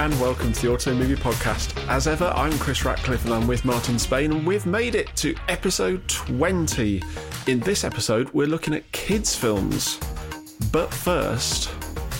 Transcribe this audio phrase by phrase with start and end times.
[0.00, 1.76] and welcome to the Auto Movie Podcast.
[1.86, 5.34] As ever, I'm Chris Ratcliffe and I'm with Martin Spain, and we've made it to
[5.46, 7.02] episode 20.
[7.48, 10.00] In this episode, we're looking at kids' films.
[10.72, 11.70] But first,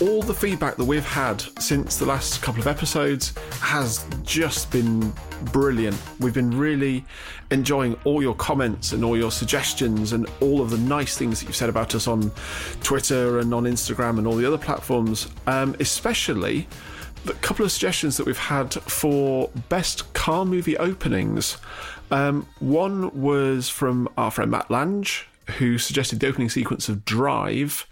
[0.02, 3.32] all the feedback that we've had since the last couple of episodes
[3.62, 5.10] has just been
[5.50, 5.96] brilliant.
[6.18, 7.02] We've been really
[7.50, 11.46] enjoying all your comments and all your suggestions and all of the nice things that
[11.46, 12.30] you've said about us on
[12.82, 16.68] Twitter and on Instagram and all the other platforms, um, especially
[17.24, 21.58] the couple of suggestions that we've had for best car movie openings.
[22.10, 25.26] Um, one was from our friend Matt Lange,
[25.58, 27.86] who suggested the opening sequence of Drive.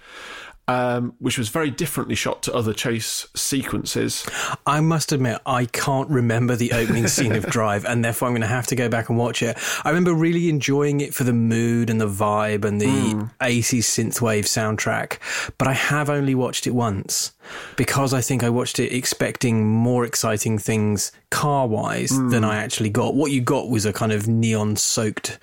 [0.66, 4.28] Um, which was very differently shot to other chase sequences.
[4.66, 8.42] I must admit, I can't remember the opening scene of Drive, and therefore I'm going
[8.42, 9.56] to have to go back and watch it.
[9.82, 13.30] I remember really enjoying it for the mood and the vibe and the mm.
[13.40, 17.32] 80s synthwave soundtrack, but I have only watched it once
[17.77, 22.30] because I think I watched it expecting more exciting things car wise mm.
[22.30, 23.15] than I actually got.
[23.15, 25.38] What you got was a kind of neon soaked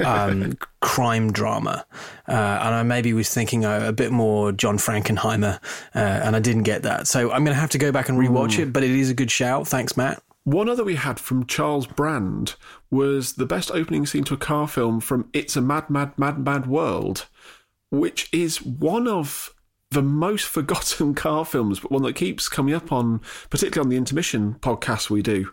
[0.04, 1.86] um, crime drama.
[2.28, 5.60] Uh, and I maybe was thinking a, a bit more John Frankenheimer,
[5.94, 7.06] uh, and I didn't get that.
[7.06, 8.60] So I'm going to have to go back and rewatch mm.
[8.60, 9.66] it, but it is a good shout.
[9.66, 10.22] Thanks, Matt.
[10.44, 12.54] One other we had from Charles Brand
[12.90, 16.38] was the best opening scene to a car film from It's a Mad, Mad, Mad,
[16.38, 17.26] Mad World,
[17.90, 19.54] which is one of
[19.90, 23.96] the most forgotten car films, but one that keeps coming up on, particularly on the
[23.96, 25.50] intermission podcast we do.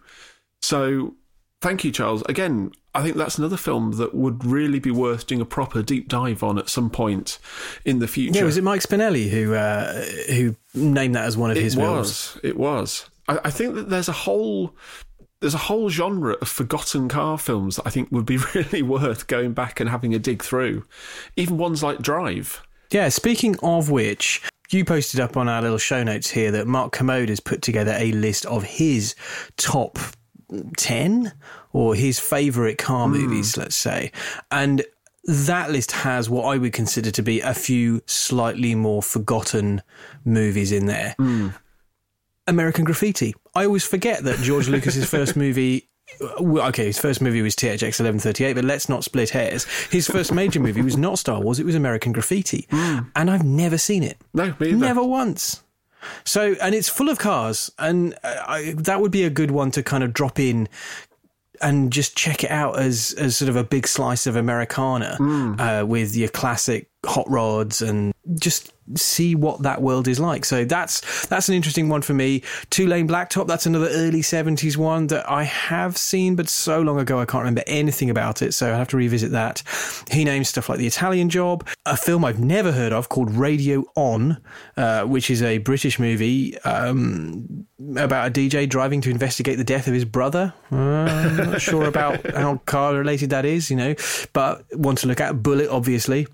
[0.62, 1.16] So
[1.62, 2.24] thank you, Charles.
[2.24, 6.08] Again, I think that's another film that would really be worth doing a proper deep
[6.08, 7.40] dive on at some point
[7.84, 8.40] in the future.
[8.40, 11.78] Yeah, was it Mike Spinelli who uh, who named that as one of his it
[11.78, 12.40] his was, films?
[12.44, 13.10] It was.
[13.28, 14.76] I, I think that there's a whole
[15.42, 19.28] there's a whole genre of forgotten car films that I think would be really worth
[19.28, 20.86] going back and having a dig through.
[21.36, 22.65] Even ones like Drive.
[22.92, 26.92] Yeah, speaking of which, you posted up on our little show notes here that Mark
[26.92, 29.16] Kermode has put together a list of his
[29.58, 30.00] top
[30.78, 31.34] 10
[31.74, 33.12] or his favourite car mm.
[33.12, 34.12] movies, let's say.
[34.52, 34.84] And
[35.26, 39.82] that list has what I would consider to be a few slightly more forgotten
[40.24, 41.16] movies in there.
[41.20, 41.56] Mm.
[42.48, 43.34] American Graffiti.
[43.56, 45.90] I always forget that George Lucas's first movie
[46.22, 49.66] okay, his first movie was THX 1138, but let's not split hairs.
[49.90, 52.68] His first major movie was not Star Wars, it was American Graffiti.
[52.72, 53.12] Mm.
[53.16, 54.18] And I've never seen it.
[54.34, 54.54] No.
[54.60, 55.64] Never once.
[56.24, 59.72] So, and it's full of cars, and uh, I, that would be a good one
[59.72, 60.70] to kind of drop in
[61.62, 65.60] and just check it out as as sort of a big slice of Americana mm.
[65.60, 70.46] uh, with your classic hot rods and just see what that world is like.
[70.46, 72.44] So that's that's an interesting one for me.
[72.70, 73.48] Two lane blacktop.
[73.48, 77.42] That's another early seventies one that I have seen, but so long ago I can't
[77.42, 78.54] remember anything about it.
[78.54, 79.64] So I have to revisit that.
[80.12, 83.86] He names stuff like the Italian Job, a film I've never heard of called Radio
[83.96, 84.38] On,
[84.78, 87.66] uh, which is a British movie um,
[87.98, 90.54] about a DJ driving to investigate the death of his brother.
[90.72, 93.96] Uh, I'm not sure about how car related that is, you know,
[94.34, 96.28] but want to look at Bullitt, obviously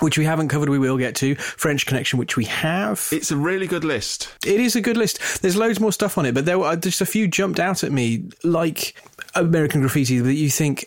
[0.00, 1.34] which we haven't covered, we will get to.
[1.36, 3.08] French Connection, which we have.
[3.12, 4.34] It's a really good list.
[4.46, 5.42] It is a good list.
[5.42, 7.92] There's loads more stuff on it, but there were just a few jumped out at
[7.92, 8.94] me, like
[9.34, 10.86] American Graffiti, that you think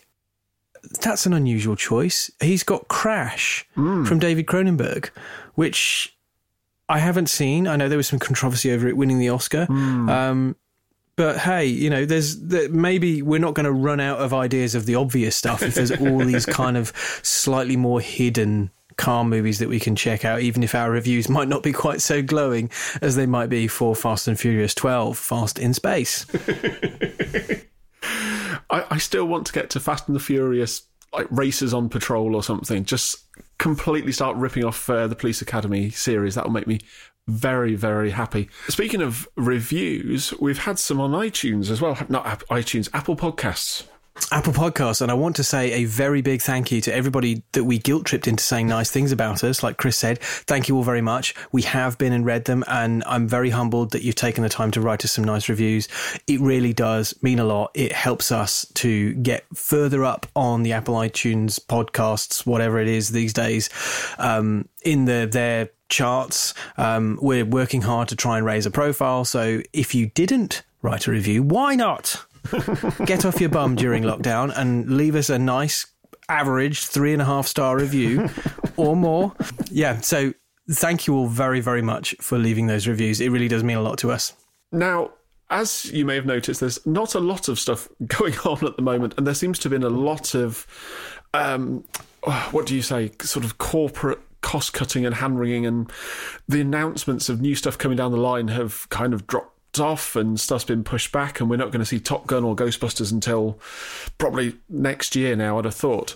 [1.01, 2.31] that's an unusual choice.
[2.41, 4.07] He's got Crash mm.
[4.07, 5.09] from David Cronenberg,
[5.55, 6.15] which
[6.89, 7.67] I haven't seen.
[7.67, 9.65] I know there was some controversy over it winning the Oscar.
[9.67, 10.09] Mm.
[10.09, 10.55] Um,
[11.15, 14.75] but hey, you know, there's there, maybe we're not going to run out of ideas
[14.75, 19.57] of the obvious stuff if there's all these kind of slightly more hidden car movies
[19.59, 22.69] that we can check out, even if our reviews might not be quite so glowing
[23.01, 26.27] as they might be for Fast and Furious 12, Fast in Space.
[28.69, 32.35] I, I still want to get to Fast and the Furious, like Racers on Patrol
[32.35, 32.85] or something.
[32.85, 33.25] Just
[33.57, 36.35] completely start ripping off uh, the Police Academy series.
[36.35, 36.79] That will make me
[37.27, 38.49] very, very happy.
[38.67, 41.97] Speaking of reviews, we've had some on iTunes as well.
[42.07, 43.83] Not iTunes, Apple Podcasts.
[44.33, 47.63] Apple Podcasts, and I want to say a very big thank you to everybody that
[47.63, 49.63] we guilt tripped into saying nice things about us.
[49.63, 51.33] Like Chris said, thank you all very much.
[51.51, 54.71] We have been and read them, and I'm very humbled that you've taken the time
[54.71, 55.87] to write us some nice reviews.
[56.27, 57.71] It really does mean a lot.
[57.73, 63.09] It helps us to get further up on the Apple iTunes podcasts, whatever it is
[63.09, 63.69] these days,
[64.17, 66.53] um, in the their charts.
[66.77, 69.25] Um, we're working hard to try and raise a profile.
[69.25, 72.25] So if you didn't write a review, why not?
[73.05, 75.85] get off your bum during lockdown and leave us a nice
[76.29, 78.29] average three and a half star review
[78.77, 79.33] or more.
[79.69, 79.99] Yeah.
[80.01, 80.33] So
[80.69, 83.21] thank you all very, very much for leaving those reviews.
[83.21, 84.33] It really does mean a lot to us.
[84.71, 85.11] Now,
[85.49, 88.81] as you may have noticed, there's not a lot of stuff going on at the
[88.81, 90.65] moment, and there seems to have been a lot of,
[91.33, 91.83] um,
[92.51, 95.91] what do you say, sort of corporate cost cutting and hand wringing, and
[96.47, 100.39] the announcements of new stuff coming down the line have kind of dropped off and
[100.39, 103.59] stuff's been pushed back, and we're not going to see Top Gun or Ghostbusters until
[104.17, 106.15] probably next year now, I'd have thought.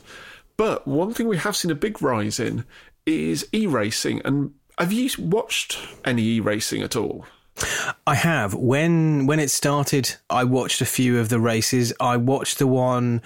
[0.58, 2.66] But one thing we have seen a big rise in
[3.06, 4.22] is e racing.
[4.26, 7.26] And have you watched any e racing at all?
[8.06, 8.54] I have.
[8.54, 11.94] When when it started, I watched a few of the races.
[12.00, 13.22] I watched the one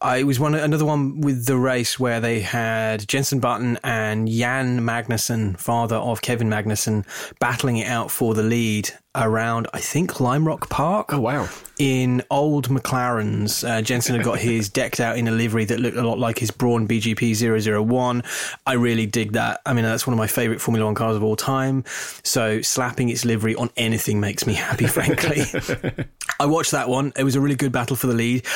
[0.00, 4.28] uh, it was one another one with the race where they had Jenson Button and
[4.28, 7.04] Jan Magnussen, father of Kevin Magnussen,
[7.38, 11.12] battling it out for the lead around I think Lime Rock Park.
[11.12, 11.48] Oh wow!
[11.78, 15.96] In old McLarens, uh, Jenson had got his decked out in a livery that looked
[15.96, 18.22] a lot like his Brawn BGP 001.
[18.66, 19.60] I really dig that.
[19.64, 21.84] I mean, that's one of my favourite Formula One cars of all time.
[22.22, 25.42] So slapping its livery on anything makes me happy, frankly.
[26.40, 27.12] I watched that one.
[27.16, 28.46] It was a really good battle for the lead.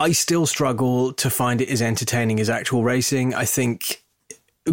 [0.00, 3.34] I still struggle to find it as entertaining as actual racing.
[3.34, 4.02] I think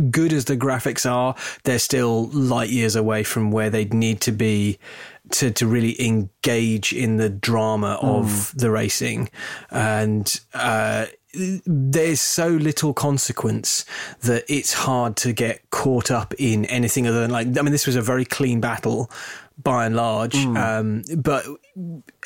[0.10, 4.32] good as the graphics are, they're still light years away from where they'd need to
[4.32, 4.80] be
[5.32, 8.58] to, to really engage in the drama of mm.
[8.58, 9.30] the racing.
[9.70, 13.86] And uh, there's so little consequence
[14.22, 17.86] that it's hard to get caught up in anything other than like, I mean, this
[17.86, 19.12] was a very clean battle
[19.58, 20.34] by and large.
[20.34, 20.58] Mm.
[20.58, 21.46] Um, but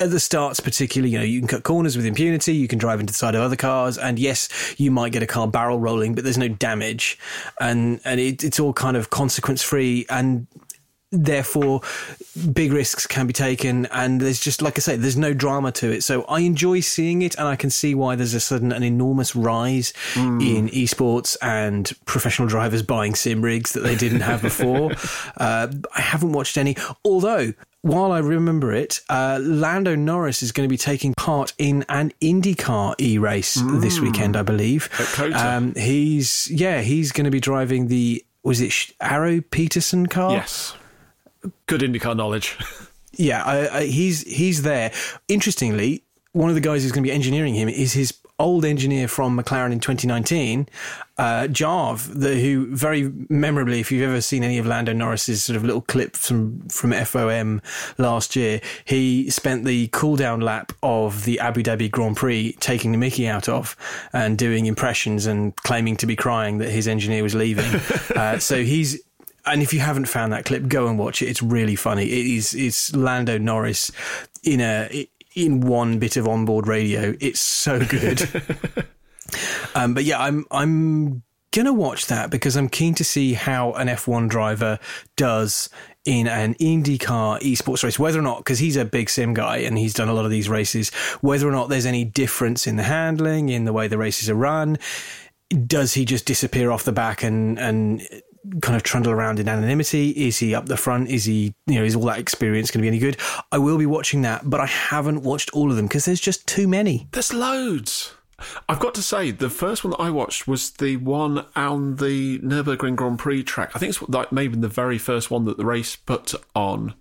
[0.00, 2.54] at the starts, particularly, you know, you can cut corners with impunity.
[2.54, 5.26] You can drive into the side of other cars, and yes, you might get a
[5.26, 7.18] car barrel rolling, but there's no damage,
[7.60, 10.06] and and it, it's all kind of consequence free.
[10.08, 10.46] And
[11.12, 11.82] therefore
[12.52, 15.92] big risks can be taken and there's just like i say there's no drama to
[15.92, 18.82] it so i enjoy seeing it and i can see why there's a sudden an
[18.82, 20.42] enormous rise mm.
[20.42, 24.90] in esports and professional drivers buying sim rigs that they didn't have before
[25.36, 26.74] uh, i haven't watched any
[27.04, 27.52] although
[27.84, 32.12] while I remember it, uh, Lando Norris is going to be taking part in an
[32.20, 33.80] IndyCar e-race mm.
[33.80, 34.88] this weekend, I believe.
[35.34, 40.30] Um, he's yeah, he's going to be driving the was it Arrow Peterson car?
[40.30, 40.76] Yes
[41.66, 42.58] good IndyCar knowledge.
[43.12, 44.92] yeah, I, I, he's he's there.
[45.28, 49.06] Interestingly, one of the guys who's going to be engineering him is his old engineer
[49.06, 50.68] from McLaren in 2019,
[51.18, 55.56] uh, Jarve, the, who very memorably, if you've ever seen any of Lando Norris's sort
[55.56, 57.62] of little clips from, from FOM
[57.98, 62.90] last year, he spent the cool down lap of the Abu Dhabi Grand Prix taking
[62.90, 63.76] the mickey out of
[64.12, 67.80] and doing impressions and claiming to be crying that his engineer was leaving.
[68.16, 69.00] uh, so he's
[69.44, 71.26] and if you haven't found that clip, go and watch it.
[71.26, 72.04] It's really funny.
[72.04, 73.90] It is it's Lando Norris
[74.42, 77.14] in a in one bit of onboard radio.
[77.20, 78.22] It's so good.
[79.74, 83.88] um, but yeah, I'm I'm gonna watch that because I'm keen to see how an
[83.88, 84.78] F1 driver
[85.16, 85.68] does
[86.04, 89.78] in an IndyCar esports race, whether or not, because he's a big sim guy and
[89.78, 90.90] he's done a lot of these races,
[91.20, 94.34] whether or not there's any difference in the handling, in the way the races are
[94.34, 94.78] run.
[95.66, 98.02] Does he just disappear off the back and, and
[98.60, 100.10] kind of trundle around in anonymity?
[100.10, 101.08] Is he up the front?
[101.08, 103.16] Is he, you know, is all that experience going to be any good?
[103.50, 106.46] I will be watching that, but I haven't watched all of them because there's just
[106.46, 107.08] too many.
[107.12, 108.14] There's loads.
[108.68, 112.38] I've got to say, the first one that I watched was the one on the
[112.40, 113.70] Nürburgring Grand Prix track.
[113.74, 116.94] I think it's like maybe the very first one that the race put on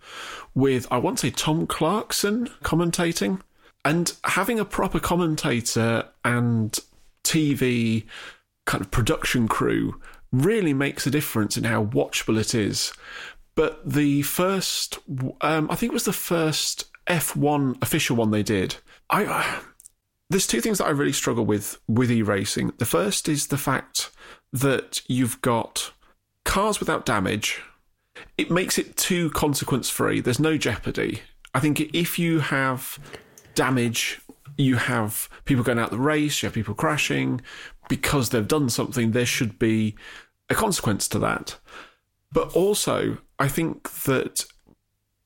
[0.53, 3.41] with, I want to say, Tom Clarkson commentating.
[3.83, 6.77] And having a proper commentator and
[7.23, 8.05] TV
[8.65, 9.99] kind of production crew
[10.31, 12.93] really makes a difference in how watchable it is.
[13.55, 14.99] But the first,
[15.41, 18.75] um, I think it was the first F1 official one they did.
[19.09, 19.59] I uh,
[20.29, 22.71] there's two things that I really struggle with with e-racing.
[22.77, 24.11] The first is the fact
[24.53, 25.91] that you've got
[26.45, 27.61] cars without damage.
[28.37, 30.21] It makes it too consequence free.
[30.21, 31.21] There's no jeopardy.
[31.53, 32.97] I think if you have
[33.55, 34.21] damage,
[34.57, 37.41] you have people going out the race, you have people crashing,
[37.91, 39.95] because they've done something, there should be
[40.49, 41.57] a consequence to that.
[42.31, 44.45] But also, I think that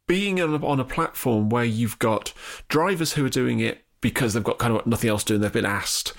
[0.08, 2.34] being on a platform where you've got
[2.68, 5.44] drivers who are doing it because they've got kind of nothing else to do and
[5.44, 6.14] they've been asked,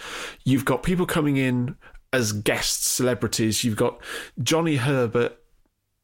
[0.44, 1.74] you've got people coming in
[2.12, 4.00] as guest celebrities, you've got
[4.40, 5.36] Johnny Herbert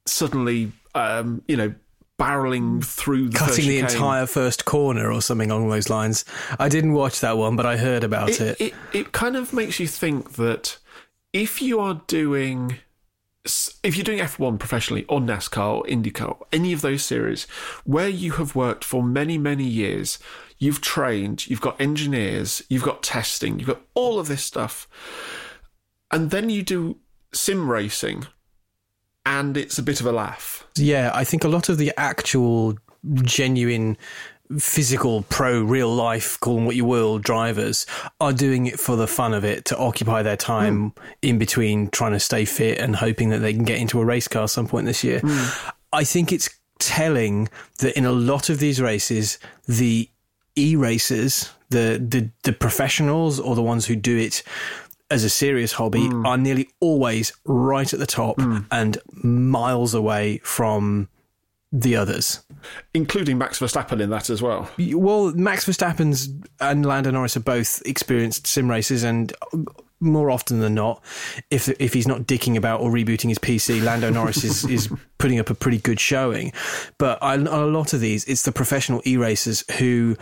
[0.06, 1.72] suddenly, um, you know,
[2.19, 2.85] barreling mm.
[2.85, 6.25] through the cutting the entire first corner or something along those lines.
[6.59, 8.61] I didn't watch that one, but I heard about it.
[8.61, 10.78] It, it, it kind of makes you think that
[11.33, 12.78] if you are doing
[13.83, 17.45] if you're doing F1 professionally or NASCAR or IndyCar, or any of those series
[17.85, 20.21] where you have worked for many, many years,
[20.59, 24.87] you've trained, you've got engineers, you've got testing, you've got all of this stuff,
[26.12, 26.99] and then you do
[27.35, 28.26] sim racing
[29.25, 30.67] and it's a bit of a laugh.
[30.76, 32.76] Yeah, I think a lot of the actual
[33.23, 33.97] genuine
[34.59, 37.87] physical pro real life call them what you will drivers
[38.21, 41.02] are doing it for the fun of it to occupy their time mm.
[41.23, 44.29] in between trying to stay fit and hoping that they can get into a race
[44.29, 45.73] car some point this year mm.
[45.95, 46.50] i think it's
[46.83, 47.49] telling
[47.79, 50.09] that in a lot of these races, the
[50.57, 54.43] e racers, the, the the professionals or the ones who do it
[55.12, 56.26] as a serious hobby mm.
[56.26, 58.64] are nearly always right at the top mm.
[58.71, 61.09] and miles away from
[61.71, 62.42] the others.
[62.95, 64.71] including Max Verstappen in that as well.
[64.78, 66.28] Well, Max Verstappen's
[66.61, 69.59] and Lando Norris are both experienced sim races, and uh,
[70.00, 71.02] more often than not,
[71.50, 75.38] if if he's not dicking about or rebooting his PC, Lando Norris is is putting
[75.38, 76.52] up a pretty good showing.
[76.99, 80.16] But on a lot of these, it's the professional e racers who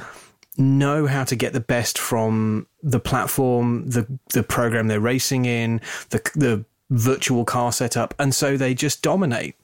[0.57, 5.81] know how to get the best from the platform, the the program they're racing in,
[6.11, 9.55] the the virtual car setup, and so they just dominate.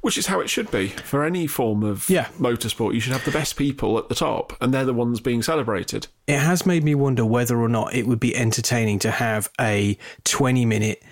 [0.00, 2.26] Which is how it should be for any form of Yeah.
[2.38, 2.94] motorsport.
[2.94, 6.08] You should have the best people at the top, and they're the ones being celebrated.
[6.26, 9.96] it has made me wonder whether or not it would be entertaining to have a
[10.24, 11.02] 20 minute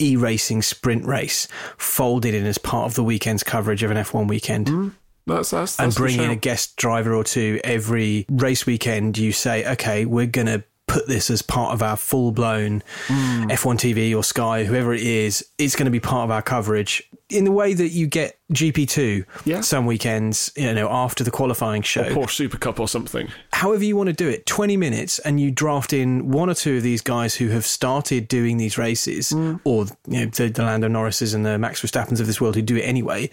[0.00, 1.46] e racing sprint race
[1.76, 4.66] folded in as part of the weekend's coverage of an F1 weekend.
[4.68, 4.92] Mm.
[5.26, 9.18] That's that's, and that's the bring in a guest driver or two every race weekend.
[9.18, 13.44] You say, okay, we're going to put this as part of our full blown Hmm.
[13.44, 17.08] F1 TV or Sky, whoever it is, it's going to be part of our coverage
[17.30, 19.62] in the way that you get GP2 Yeah.
[19.62, 23.28] some weekends, you know, after the qualifying show Porsche Super Cup or something.
[23.54, 26.76] however you want to do it 20 minutes and you draft in one or two
[26.76, 30.88] of these guys who have started doing these races or you know the, the Lando
[30.88, 33.30] Norrises and the Max Verstappens of this world who do it anyway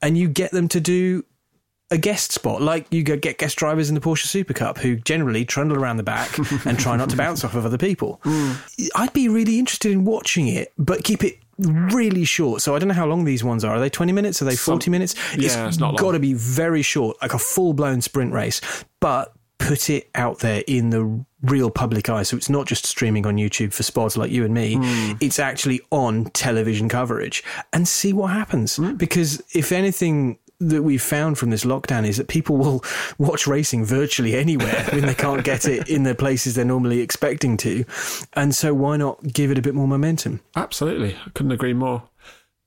[0.00, 1.24] and you get them to do
[1.90, 2.62] a guest spot.
[2.62, 6.02] Like you get guest drivers in the Porsche Super Cup who generally trundle around the
[6.02, 8.20] back and try not to bounce off of other people.
[8.94, 12.62] I'd be really interested in watching it but keep it really short.
[12.62, 13.76] So I don't know how long these ones are.
[13.76, 14.40] Are they 20 minutes?
[14.40, 15.14] Are they 40 minutes?
[15.36, 18.60] Yeah, it's not got to be very short, like a full blown sprint race,
[19.00, 22.22] but put it out there in the real public eye.
[22.22, 24.78] So it's not just streaming on YouTube for spots like you and me.
[25.20, 27.44] It's actually on television coverage.
[27.72, 28.78] And see what happens.
[28.78, 32.84] Because if anything, that we've found from this lockdown is that people will
[33.18, 37.56] watch racing virtually anywhere when they can't get it in the places they're normally expecting
[37.58, 37.84] to.
[38.34, 40.40] And so why not give it a bit more momentum?
[40.54, 41.16] Absolutely.
[41.26, 42.04] I couldn't agree more.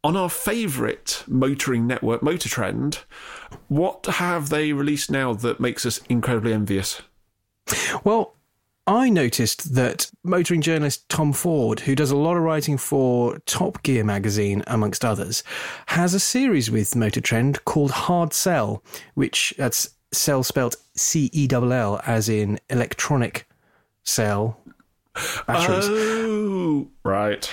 [0.03, 2.99] On our favourite motoring network, Motor Trend,
[3.69, 7.01] what have they released now that makes us incredibly envious?
[8.03, 8.35] Well,
[8.85, 13.81] I noticed that motoring journalist Tom Ford, who does a lot of writing for Top
[13.83, 15.41] Gear magazine, amongst others,
[15.87, 21.47] has a series with Motor Trend called Hard Cell, which that's cell spelt C E
[21.51, 23.47] L L, as in electronic
[24.03, 24.59] cell
[25.47, 25.85] batteries.
[25.89, 27.49] Oh, right.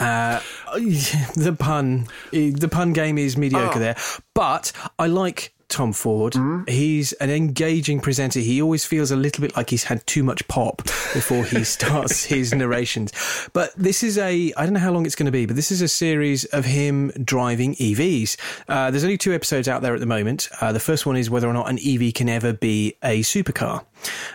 [0.00, 0.40] Uh,
[0.74, 3.78] the pun, the pun game is mediocre Oh.
[3.78, 3.96] there,
[4.34, 6.34] but I like Tom Ford.
[6.68, 8.40] He's an engaging presenter.
[8.40, 10.82] He always feels a little bit like he's had too much pop
[11.14, 13.12] before he starts his narrations.
[13.52, 15.70] But this is a, I don't know how long it's going to be, but this
[15.70, 18.36] is a series of him driving EVs.
[18.68, 20.48] Uh, there's only two episodes out there at the moment.
[20.60, 23.84] Uh, the first one is whether or not an EV can ever be a supercar.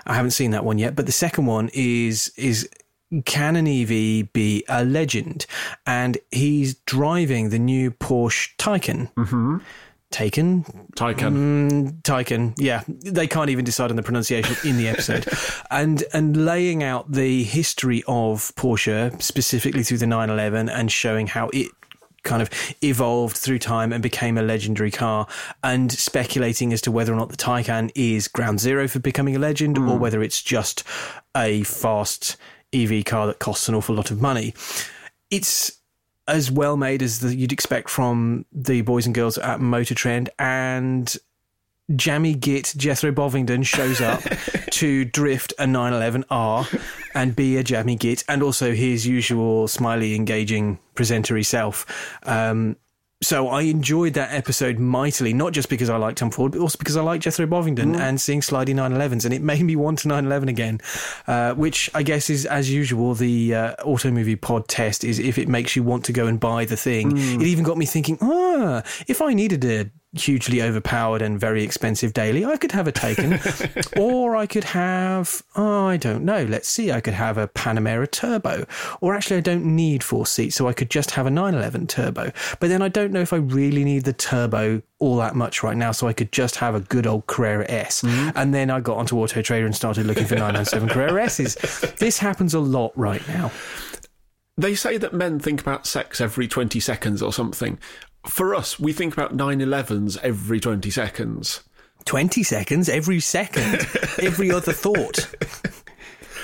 [0.05, 2.69] I haven't seen that one yet, but the second one is is
[3.25, 5.45] can an EV be a legend?
[5.85, 9.13] And he's driving the new Porsche Taycan.
[9.13, 9.57] Mm-hmm.
[10.15, 10.63] Taycan?
[10.95, 11.69] Taycan.
[11.69, 12.53] Mm, Taycan.
[12.57, 15.27] Yeah, they can't even decide on the pronunciation in the episode.
[15.71, 21.49] and and laying out the history of Porsche, specifically through the 911, and showing how
[21.49, 21.67] it
[22.23, 22.49] kind of
[22.81, 25.27] evolved through time and became a legendary car
[25.63, 29.39] and speculating as to whether or not the Taycan is ground zero for becoming a
[29.39, 29.99] legend or hmm.
[29.99, 30.83] whether it's just
[31.35, 32.37] a fast
[32.73, 34.53] EV car that costs an awful lot of money.
[35.29, 35.73] It's
[36.27, 40.29] as well made as the, you'd expect from the boys and girls at Motor Trend
[40.39, 41.15] and
[41.95, 44.21] Jammy Git Jethro Bovingdon shows up
[44.71, 46.81] to drift a 911R
[47.13, 51.85] and be a Jammy Git and also his usual smiley, engaging presentery self.
[52.23, 52.77] Um,
[53.25, 56.77] so I enjoyed that episode mightily, not just because I liked Tom Ford, but also
[56.77, 60.07] because I like Jethro Bovingdon and seeing slidey 911s, and it made me want to
[60.07, 60.79] 911 again,
[61.27, 65.39] uh, which I guess is, as usual, the uh, auto movie pod test is if
[65.39, 67.17] it makes you want to go and buy the thing.
[67.17, 72.13] It even got me thinking, ah, if I needed a hugely overpowered and very expensive
[72.13, 76.67] daily, I could have a Taycan, or I could have, oh, I don't know, let's
[76.67, 78.65] see, I could have a Panamera Turbo,
[79.01, 82.31] or actually, I don't need four seats, so I could just have a 911 Turbo.
[82.59, 85.77] But then I don't know if I really need the Turbo all that much right
[85.77, 88.01] now, so I could just have a good old Carrera S.
[88.01, 88.31] Mm.
[88.35, 91.55] And then I got onto Auto Trader and started looking for 997 Carrera S's.
[91.99, 93.51] This happens a lot right now.
[94.57, 97.77] They say that men think about sex every 20 seconds or something.
[98.27, 101.61] For us, we think about 911s every 20 seconds.
[102.05, 103.87] 20 seconds every second,
[104.21, 105.17] every other thought.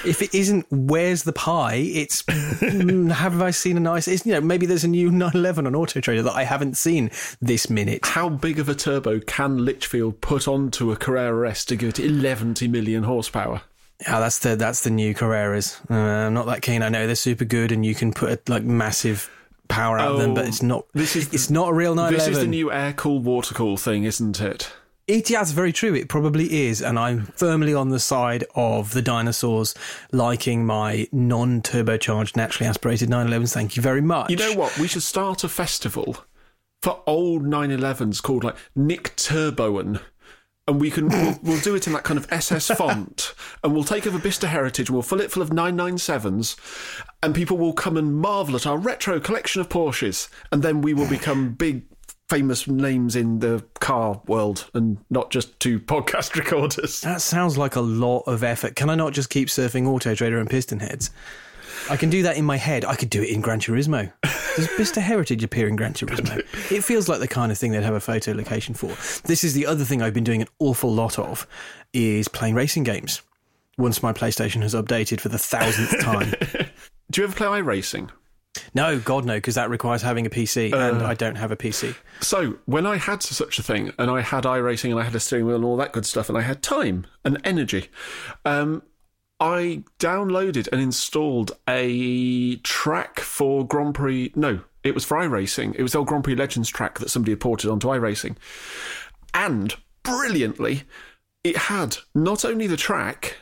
[0.05, 1.75] if it isn't, where's the pie?
[1.75, 4.07] It's mm, have I seen a nice?
[4.07, 7.11] It's, you know, maybe there's a new 911 on Auto Trader that I haven't seen
[7.41, 8.05] this minute.
[8.05, 11.99] How big of a turbo can Litchfield put onto a Carrera S to give it
[11.99, 13.61] 11 million horsepower?
[14.01, 15.79] Yeah, that's the that's the new Carreras.
[15.89, 15.93] Uh,
[16.27, 16.81] I'm not that keen.
[16.81, 19.29] I know they're super good, and you can put like massive
[19.71, 20.85] power out of them, but oh, it's not.
[20.93, 22.17] This is it's not a real 911.
[22.17, 24.71] This is the new air cool, water cool thing, isn't it?
[25.07, 25.93] It, that's very true.
[25.93, 29.75] It probably is, and I'm firmly on the side of the dinosaurs
[30.11, 33.53] liking my non-turbocharged, naturally aspirated 911s.
[33.53, 34.29] Thank you very much.
[34.29, 34.77] You know what?
[34.77, 36.17] We should start a festival
[36.81, 39.99] for old 911s called like Nick Turboan.
[40.67, 43.83] And we can we'll, we'll do it in that kind of SS font, and we'll
[43.83, 46.55] take over Bicester Heritage, and we'll fill it full of 997s,
[47.23, 50.93] and people will come and marvel at our retro collection of Porsches, and then we
[50.93, 51.83] will become big
[52.29, 57.01] famous names in the car world and not just two podcast recorders.
[57.01, 58.75] That sounds like a lot of effort.
[58.75, 61.09] Can I not just keep surfing Auto Trader and PistonHeads?
[61.89, 62.85] I can do that in my head.
[62.85, 64.11] I could do it in Gran Turismo.
[64.55, 66.39] Does Bicester Heritage appear in Gran Turismo?
[66.71, 68.87] It feels like the kind of thing they'd have a photo location for.
[69.23, 71.47] This is the other thing I've been doing an awful lot of
[71.93, 73.21] is playing racing games.
[73.77, 76.33] Once my PlayStation has updated for the thousandth time.
[77.11, 78.09] Do you ever play iRacing?
[78.73, 81.55] No, God, no, because that requires having a PC, and uh, I don't have a
[81.55, 81.95] PC.
[82.19, 85.19] So, when I had such a thing, and I had iRacing, and I had a
[85.19, 87.89] steering wheel, and all that good stuff, and I had time and energy,
[88.43, 88.83] um,
[89.39, 94.33] I downloaded and installed a track for Grand Prix.
[94.35, 95.75] No, it was for iRacing.
[95.75, 98.35] It was the Grand Prix Legends track that somebody had ported onto iRacing.
[99.33, 100.83] And brilliantly,
[101.43, 103.37] it had not only the track,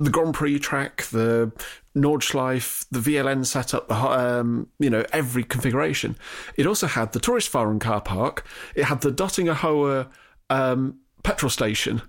[0.00, 1.52] the Grand Prix track, the
[2.02, 6.16] Nordschleife, the VLN setup, um, you know every configuration.
[6.56, 8.46] It also had the tourist and car park.
[8.74, 10.08] It had the Döttinger Höhe
[10.50, 12.02] um, petrol station,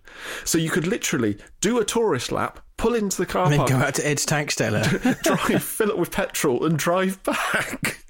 [0.45, 3.79] so you could literally do a tourist lap, pull into the car and park, then
[3.79, 8.05] go out to Ed's tank Tankstelle, drive, fill it with petrol, and drive back.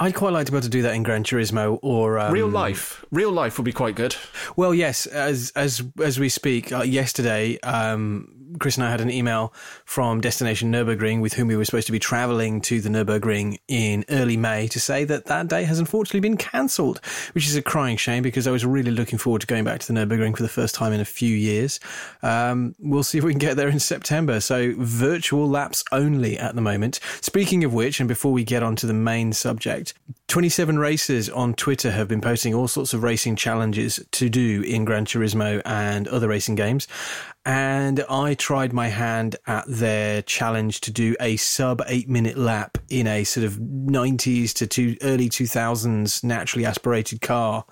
[0.00, 2.48] I'd quite like to be able to do that in Gran Turismo or um, real
[2.48, 3.04] life.
[3.10, 4.16] Real life would be quite good.
[4.56, 5.04] Well, yes.
[5.04, 9.52] As as as we speak, uh, yesterday, um, Chris and I had an email
[9.84, 14.04] from Destination Nurburgring with whom we were supposed to be travelling to the Nurburgring in
[14.10, 17.00] early May to say that that day has unfortunately been cancelled,
[17.32, 19.92] which is a crying shame because I was really looking forward to going back to
[19.92, 21.80] the Nurburgring for the first time in a few years.
[22.22, 24.40] Um, we'll see if we can get there in September.
[24.40, 27.00] So virtual laps only at the moment.
[27.20, 29.94] Speaking of which, and before we get on to the main subject,
[30.30, 34.84] 27 racers on Twitter have been posting all sorts of racing challenges to do in
[34.84, 36.86] Gran Turismo and other racing games
[37.44, 42.78] and I tried my hand at their challenge to do a sub eight minute lap
[42.88, 47.64] in a sort of 90s to two, early 2000s naturally aspirated car.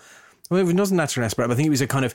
[0.51, 2.15] Well, it wasn't naturally aspirated, but I think it was a kind of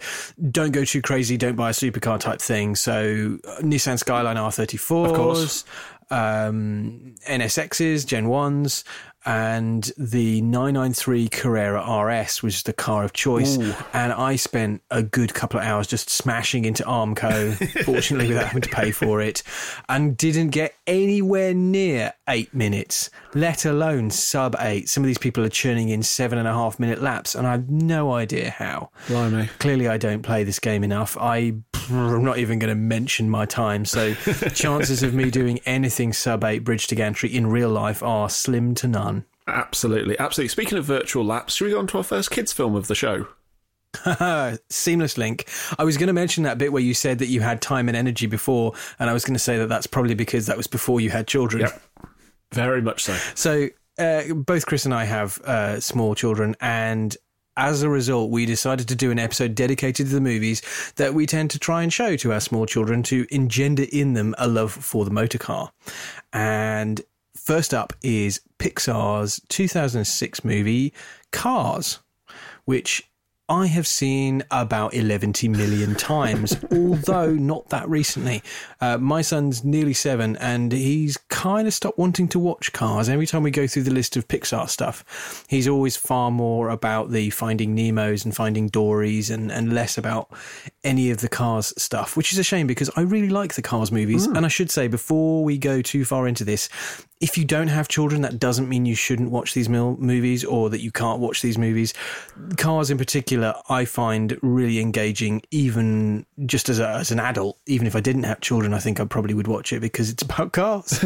[0.51, 2.75] don't go too crazy, don't buy a supercar type thing.
[2.75, 5.65] So uh, Nissan Skyline R34s, of course.
[6.09, 8.83] Um, NSXs, Gen 1s,
[9.25, 13.57] and the 993 Carrera RS was the car of choice.
[13.57, 13.73] Ooh.
[13.93, 17.55] And I spent a good couple of hours just smashing into Armco,
[17.85, 19.43] fortunately without having to pay for it,
[19.87, 24.89] and didn't get anywhere near eight minutes, let alone sub eight.
[24.89, 27.51] Some of these people are churning in seven and a half minute laps, and I
[27.51, 28.89] have no idea how.
[29.07, 29.47] Blimey.
[29.59, 31.17] Clearly, I don't play this game enough.
[31.17, 31.55] I,
[31.89, 34.13] I'm not even going to mention my time, so
[34.53, 38.75] chances of me doing anything sub eight bridge to gantry in real life are slim
[38.75, 39.25] to none.
[39.47, 40.49] Absolutely, absolutely.
[40.49, 42.95] Speaking of virtual laps, should we go on to our first kids' film of the
[42.95, 43.27] show?
[44.69, 45.47] Seamless link.
[45.77, 47.97] I was going to mention that bit where you said that you had time and
[47.97, 51.01] energy before, and I was going to say that that's probably because that was before
[51.01, 51.61] you had children.
[51.61, 51.81] Yep.
[52.53, 53.15] Very much so.
[53.35, 57.15] So, uh, both Chris and I have uh, small children, and
[57.55, 60.61] as a result, we decided to do an episode dedicated to the movies
[60.95, 64.33] that we tend to try and show to our small children to engender in them
[64.39, 65.71] a love for the motor car.
[66.31, 67.01] And
[67.43, 70.93] First up is Pixar's 2006 movie
[71.31, 71.99] Cars,
[72.63, 73.11] which
[73.49, 78.41] I have seen about 11 million times, although not that recently.
[78.79, 83.09] Uh, my son's nearly seven and he's kind of stopped wanting to watch cars.
[83.09, 87.11] Every time we go through the list of Pixar stuff, he's always far more about
[87.11, 90.31] the Finding Nemos and Finding Dory's and, and less about
[90.85, 93.91] any of the Cars stuff, which is a shame because I really like the Cars
[93.91, 94.25] movies.
[94.25, 94.37] Mm.
[94.37, 96.69] And I should say, before we go too far into this,
[97.23, 100.81] if you don't have children, that doesn't mean you shouldn't watch these movies or that
[100.81, 101.93] you can't watch these movies.
[102.57, 107.57] Cars, in particular, I find really engaging, even just as, a, as an adult.
[107.65, 110.21] Even if I didn't have children, I think I probably would watch it because it's
[110.21, 111.01] about cars.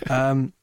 [0.10, 0.54] um,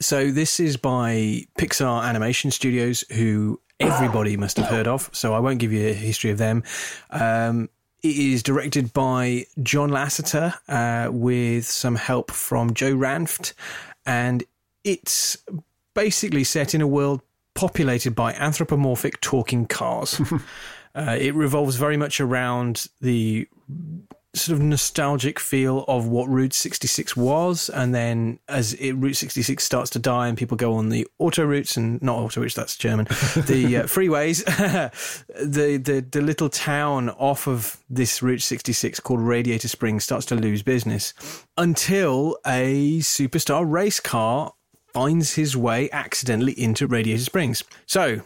[0.00, 5.08] so, this is by Pixar Animation Studios, who everybody must have heard of.
[5.12, 6.64] So, I won't give you a history of them.
[7.10, 7.68] Um,
[8.02, 13.52] it is directed by John Lasseter uh, with some help from Joe Ranft,
[14.06, 14.44] and
[14.84, 15.36] it's
[15.94, 17.22] basically set in a world
[17.54, 20.20] populated by anthropomorphic talking cars.
[20.94, 23.46] uh, it revolves very much around the
[24.34, 27.68] sort of nostalgic feel of what Route 66 was.
[27.68, 31.44] And then as it, Route 66 starts to die and people go on the auto
[31.44, 33.06] routes and not auto routes, that's German,
[33.46, 34.44] the uh, freeways,
[35.28, 40.36] the, the, the little town off of this Route 66 called Radiator Springs starts to
[40.36, 41.12] lose business
[41.56, 44.52] until a superstar race car
[44.92, 47.64] finds his way accidentally into Radiator Springs.
[47.86, 48.22] So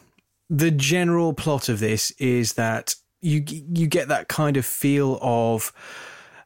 [0.51, 5.73] the general plot of this is that you you get that kind of feel of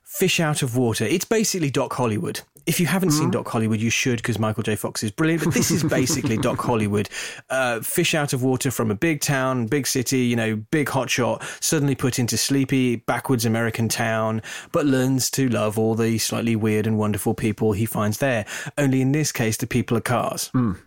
[0.04, 1.04] fish out of water.
[1.04, 2.40] It's basically Doc Hollywood.
[2.66, 3.18] If you haven't mm-hmm.
[3.18, 4.76] seen Doc Hollywood, you should because Michael J.
[4.76, 5.44] Fox is brilliant.
[5.44, 7.08] But this is basically Doc Hollywood.
[7.48, 11.42] Uh, fish out of water from a big town, big city, you know, big hotshot,
[11.62, 16.86] suddenly put into sleepy, backwards American town, but learns to love all the slightly weird
[16.86, 18.44] and wonderful people he finds there.
[18.76, 20.50] Only in this case, the people are cars.
[20.54, 20.78] Mm.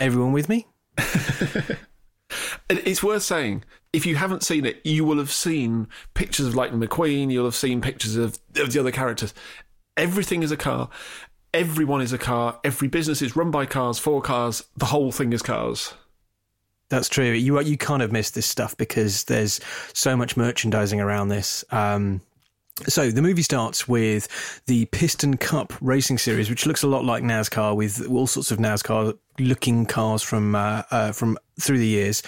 [0.00, 0.66] Everyone with me?
[2.68, 6.80] It's worth saying, if you haven't seen it, you will have seen pictures of Lightning
[6.80, 9.32] McQueen, you'll have seen pictures of, of the other characters.
[9.96, 10.90] Everything is a car.
[11.54, 12.60] Everyone is a car.
[12.64, 14.64] Every business is run by cars, for cars.
[14.76, 15.94] The whole thing is cars.
[16.88, 17.32] That's true.
[17.32, 19.60] You you kind of miss this stuff because there's
[19.92, 21.64] so much merchandising around this.
[21.70, 22.20] Um,
[22.84, 24.28] so the movie starts with
[24.66, 28.58] the Piston Cup racing series, which looks a lot like NASCAR, with all sorts of
[28.58, 32.22] NASCAR looking cars from uh, uh, from through the years.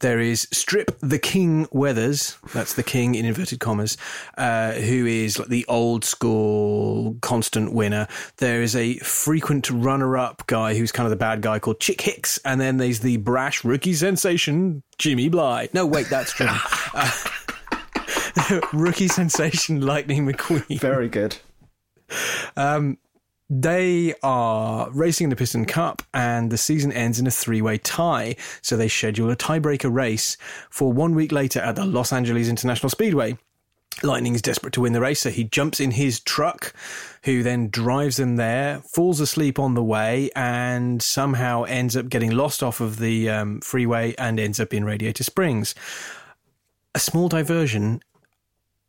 [0.00, 3.96] There is Strip the King Weathers, that's the King in inverted commas,
[4.36, 8.08] uh, who is like the old school constant winner.
[8.38, 12.00] There is a frequent runner up guy who's kind of the bad guy called Chick
[12.00, 15.68] Hicks, and then there's the brash rookie sensation Jimmy Bly.
[15.72, 16.48] No, wait, that's true.
[18.72, 20.80] Rookie sensation Lightning McQueen.
[20.80, 21.36] Very good.
[22.56, 22.98] Um,
[23.48, 27.78] they are racing in the Piston Cup, and the season ends in a three way
[27.78, 28.36] tie.
[28.62, 30.36] So they schedule a tiebreaker race
[30.70, 33.36] for one week later at the Los Angeles International Speedway.
[34.02, 36.72] Lightning is desperate to win the race, so he jumps in his truck,
[37.24, 42.30] who then drives them there, falls asleep on the way, and somehow ends up getting
[42.30, 45.74] lost off of the um, freeway and ends up in Radiator Springs.
[46.94, 48.02] A small diversion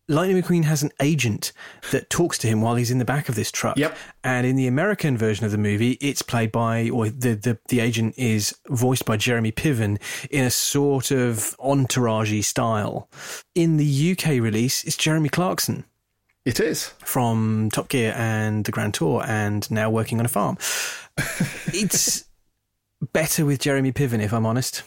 [0.10, 1.54] Lightning McQueen has an agent
[1.92, 3.78] that talks to him while he's in the back of this truck.
[3.78, 3.98] Yep.
[4.24, 7.80] And in the American version of the movie, it's played by, or the, the, the
[7.80, 13.10] agent is voiced by Jeremy Piven in a sort of entourage style.
[13.56, 15.86] In the UK release, it's Jeremy Clarkson.
[16.44, 16.88] It is.
[17.06, 20.58] From Top Gear and the Grand Tour and now working on a farm.
[21.68, 22.26] it's
[23.14, 24.84] better with Jeremy Piven, if I'm honest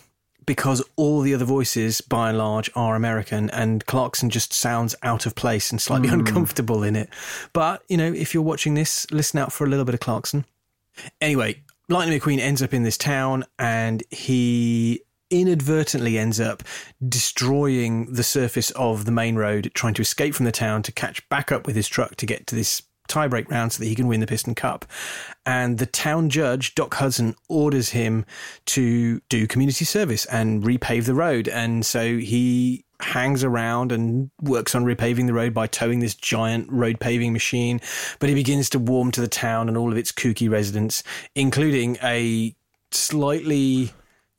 [0.47, 5.27] because all the other voices, by and large, are American, and Clarkson just sounds out
[5.27, 6.15] of place and slightly mm.
[6.15, 7.11] uncomfortable in it.
[7.53, 10.45] But, you know, if you're watching this, listen out for a little bit of Clarkson.
[11.21, 16.63] Anyway, Lightning McQueen ends up in this town and he inadvertently ends up
[17.07, 21.29] destroying the surface of the main road, trying to escape from the town to catch
[21.29, 24.07] back up with his truck to get to this tiebreak round so that he can
[24.07, 24.85] win the Piston Cup.
[25.45, 28.25] And the town judge, Doc Hudson, orders him
[28.67, 31.49] to do community service and repave the road.
[31.49, 36.71] And so he hangs around and works on repaving the road by towing this giant
[36.71, 37.81] road paving machine.
[38.19, 41.03] But he begins to warm to the town and all of its kooky residents,
[41.35, 42.55] including a
[42.91, 43.93] slightly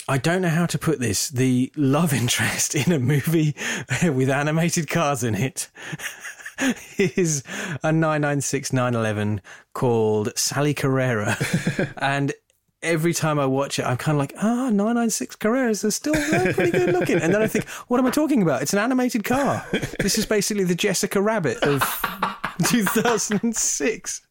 [0.09, 1.27] I don't know how to put this.
[1.29, 3.55] The love interest in a movie
[4.03, 5.69] with animated cars in it
[6.97, 7.43] is
[7.83, 9.41] a 996 911
[9.73, 11.37] called Sally Carrera.
[11.97, 12.33] and
[12.81, 16.13] every time I watch it, I'm kind of like, ah, oh, 996 Carreras are still
[16.53, 17.19] pretty good looking.
[17.19, 18.61] And then I think, what am I talking about?
[18.61, 19.65] It's an animated car.
[19.99, 21.81] This is basically the Jessica Rabbit of
[22.65, 24.21] 2006.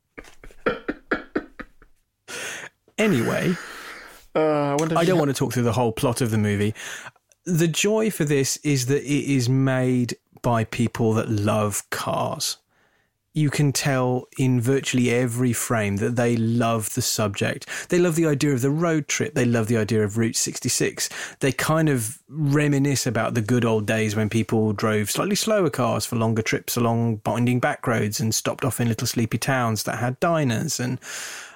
[2.98, 3.54] Anyway,
[4.34, 6.74] uh, I, I don't want to talk through the whole plot of the movie.
[7.44, 12.58] The joy for this is that it is made by people that love cars.
[13.34, 17.68] You can tell in virtually every frame that they love the subject.
[17.88, 19.34] They love the idea of the road trip.
[19.34, 21.08] They love the idea of Route 66.
[21.40, 26.06] They kind of reminisce about the good old days when people drove slightly slower cars
[26.06, 29.98] for longer trips along binding back roads and stopped off in little sleepy towns that
[29.98, 31.00] had diners and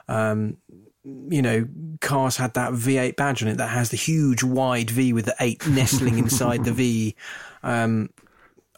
[0.09, 0.57] um,
[1.05, 1.65] you know,
[2.01, 5.37] cars had that V8 badge on it that has the huge wide V with the
[5.39, 7.15] eight nestling inside the V.
[7.63, 8.09] Um,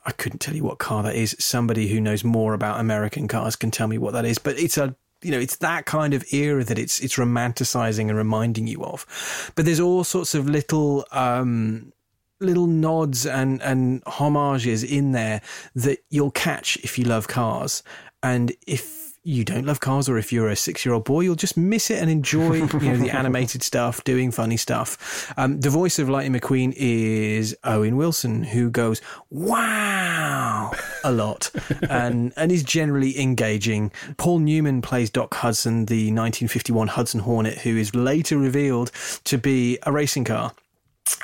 [0.04, 1.36] I couldn't tell you what car that is.
[1.38, 4.38] Somebody who knows more about American cars can tell me what that is.
[4.38, 8.16] But it's a you know, it's that kind of era that it's it's romanticizing and
[8.16, 9.52] reminding you of.
[9.54, 11.92] But there's all sorts of little um,
[12.40, 15.40] little nods and, and homages in there
[15.76, 17.82] that you'll catch if you love cars.
[18.22, 21.36] And if you don't love cars or if you're a six year old boy, you'll
[21.36, 25.32] just miss it and enjoy you know the animated stuff, doing funny stuff.
[25.36, 30.72] Um, the voice of Lightning McQueen is Owen Wilson, who goes wow
[31.04, 31.50] a lot
[31.88, 33.92] and and is generally engaging.
[34.16, 38.90] Paul Newman plays Doc Hudson, the 1951 Hudson Hornet, who is later revealed
[39.24, 40.52] to be a racing car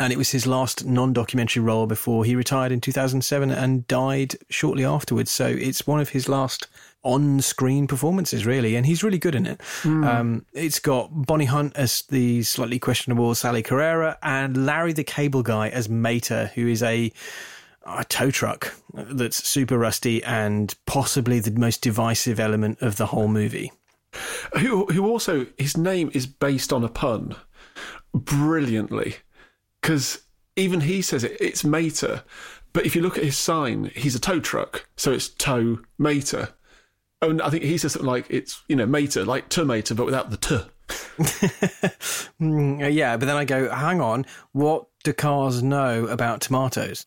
[0.01, 4.85] and it was his last non-documentary role before he retired in 2007 and died shortly
[4.85, 5.31] afterwards.
[5.31, 6.67] So it's one of his last
[7.03, 9.59] on-screen performances, really, and he's really good in it.
[9.83, 10.07] Mm.
[10.07, 15.43] Um, it's got Bonnie Hunt as the slightly questionable Sally Carrera and Larry the Cable
[15.43, 17.13] Guy as Mater, who is a
[17.85, 23.29] a tow truck that's super rusty and possibly the most divisive element of the whole
[23.29, 23.73] movie.
[24.59, 27.37] Who, who also his name is based on a pun,
[28.13, 29.17] brilliantly
[29.81, 30.23] because
[30.57, 32.25] even he says it, it's Mater.
[32.73, 36.51] But if you look at his sign, he's a tow truck, so it's tow Mater.
[37.21, 40.07] Oh, and I think he says something like it's you know Mater, like tomato, but
[40.07, 40.59] without the t.
[42.41, 47.07] mm, yeah, but then I go, hang on, what do cars know about tomatoes?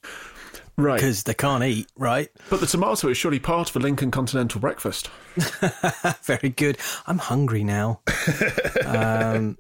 [0.78, 0.96] Right.
[0.96, 2.30] Because they can't eat, right?
[2.50, 5.10] But the tomato is surely part of a Lincoln Continental breakfast.
[6.24, 6.78] Very good.
[7.08, 8.02] I'm hungry now.
[8.86, 9.58] um,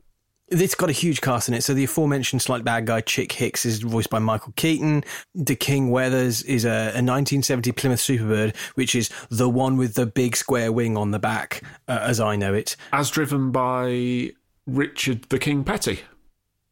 [0.51, 1.63] it's got a huge cast in it.
[1.63, 5.03] So the aforementioned slight bad guy Chick Hicks is voiced by Michael Keaton.
[5.33, 10.05] The King Weathers is a, a 1970 Plymouth Superbird, which is the one with the
[10.05, 12.75] big square wing on the back, uh, as I know it.
[12.91, 14.31] As driven by
[14.67, 16.01] Richard the King Petty.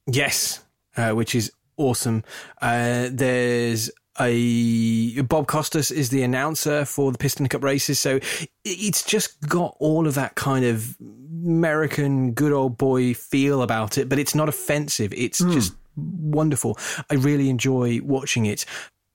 [0.06, 0.64] Yes,
[0.98, 2.24] uh, which is awesome.
[2.62, 3.90] Uh, there's
[4.20, 8.20] a Bob Costas is the announcer for the Piston Cup races, so
[8.66, 10.98] it's just got all of that kind of
[11.46, 15.14] American good old boy feel about it, but it's not offensive.
[15.14, 15.54] It's mm.
[15.54, 16.78] just wonderful.
[17.10, 18.66] I really enjoy watching it.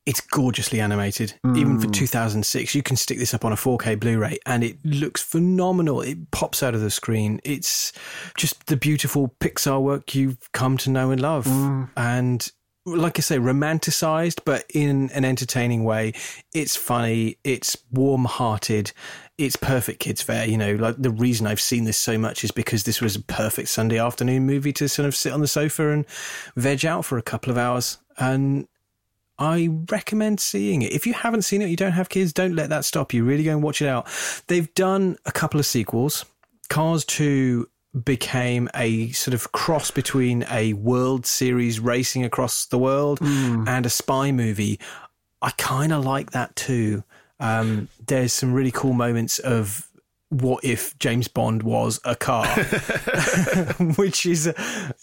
[0.07, 1.57] It's gorgeously animated, mm.
[1.57, 1.93] even for hmm.
[1.93, 2.75] 2006.
[2.75, 6.03] You can stick this up on a 4K Blu ray and it looks phenomenal.
[6.03, 7.41] It pops out of the screen.
[7.43, 7.91] It's
[8.37, 11.47] just the beautiful Pixar work you've come to know and love.
[11.47, 11.89] Mm.
[11.97, 12.53] And
[12.87, 16.13] like I say, romanticized, but in an entertaining way.
[16.53, 18.93] It's funny, it's warm hearted,
[19.39, 20.47] it's perfect kids fare.
[20.47, 23.23] You know, like the reason I've seen this so much is because this was a
[23.23, 26.05] perfect Sunday afternoon movie to sort of sit on the sofa and
[26.57, 27.99] veg out for a couple of hours.
[28.19, 28.69] And
[29.39, 30.93] I recommend seeing it.
[30.93, 33.25] If you haven't seen it, you don't have kids, don't let that stop you.
[33.25, 34.07] Really go and watch it out.
[34.47, 36.25] They've done a couple of sequels.
[36.69, 37.69] Cars 2
[38.03, 43.69] became a sort of cross between a World Series racing across the world mm.
[43.69, 44.81] and a spy movie.
[45.41, 47.05] I kind of like that too.
[47.39, 49.89] Um, there's some really cool moments of
[50.31, 52.47] what if James Bond was a car,
[53.97, 54.53] which is,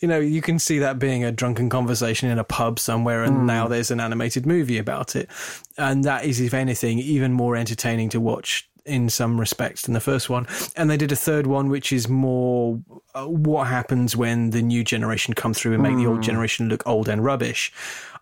[0.02, 3.38] you know, you can see that being a drunken conversation in a pub somewhere, and
[3.38, 3.46] mm.
[3.46, 5.30] now there's an animated movie about it.
[5.78, 10.00] And that is, if anything, even more entertaining to watch in some respects than the
[10.00, 10.48] first one.
[10.76, 12.80] And they did a third one, which is more
[13.14, 16.04] uh, what happens when the new generation come through and make mm.
[16.04, 16.24] the old hmm.
[16.24, 17.72] generation look old and rubbish.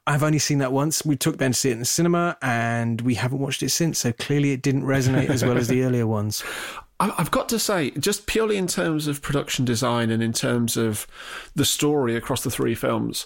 [0.07, 1.05] I've only seen that once.
[1.05, 3.99] We took Ben to see it in the cinema and we haven't watched it since.
[3.99, 6.43] So clearly it didn't resonate as well as the earlier ones.
[6.99, 11.07] I've got to say, just purely in terms of production design and in terms of
[11.55, 13.25] the story across the three films,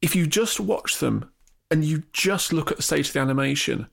[0.00, 1.30] if you just watch them
[1.70, 3.86] and you just look at the state of the animation,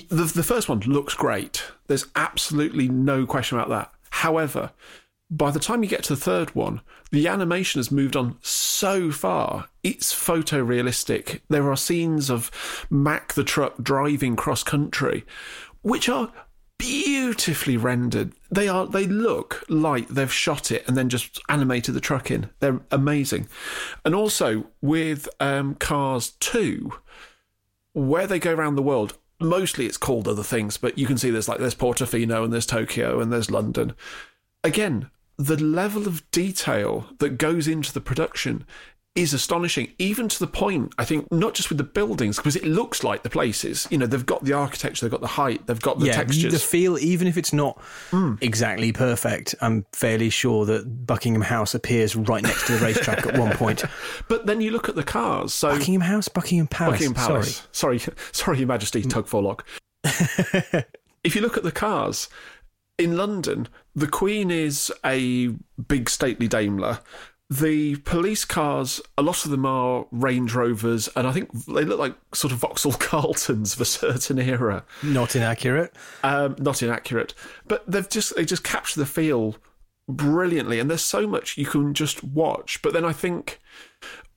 [0.00, 1.64] the, the first one looks great.
[1.86, 3.92] There's absolutely no question about that.
[4.10, 4.72] However,
[5.30, 9.10] by the time you get to the third one, the animation has moved on so
[9.10, 9.68] far.
[9.82, 11.40] It's photorealistic.
[11.48, 12.50] There are scenes of
[12.90, 15.24] Mack the truck driving cross country,
[15.82, 16.32] which are
[16.78, 18.32] beautifully rendered.
[18.50, 18.86] They are.
[18.86, 22.50] They look like they've shot it and then just animated the truck in.
[22.60, 23.48] They're amazing.
[24.04, 26.92] And also with um, Cars Two,
[27.92, 31.30] where they go around the world, mostly it's called other things, but you can see
[31.30, 33.94] there's like there's Portofino and there's Tokyo and there's London.
[34.64, 38.64] Again, the level of detail that goes into the production
[39.14, 42.64] is astonishing, even to the point, I think, not just with the buildings, because it
[42.64, 43.86] looks like the places.
[43.90, 46.52] You know, they've got the architecture, they've got the height, they've got the yeah, textures.
[46.52, 47.78] The feel, even if it's not
[48.10, 48.38] mm.
[48.40, 53.38] exactly perfect, I'm fairly sure that Buckingham House appears right next to the racetrack at
[53.38, 53.84] one point.
[54.28, 55.52] But then you look at the cars.
[55.52, 57.00] So Buckingham House, Buckingham Palace.
[57.00, 57.66] Buckingham Palace.
[57.72, 59.64] Sorry, sorry, sorry Your Majesty, Tug Forelock.
[61.24, 62.28] if you look at the cars,
[62.98, 65.48] in London, the Queen is a
[65.88, 67.00] big stately Daimler
[67.52, 71.98] the police cars, a lot of them are Range Rovers, and I think they look
[71.98, 74.84] like sort of Vauxhall Carltons of a certain era.
[75.02, 75.94] Not inaccurate.
[76.22, 77.34] Um, not inaccurate,
[77.66, 79.56] but they've just they just capture the feel
[80.08, 82.80] brilliantly, and there's so much you can just watch.
[82.80, 83.60] But then I think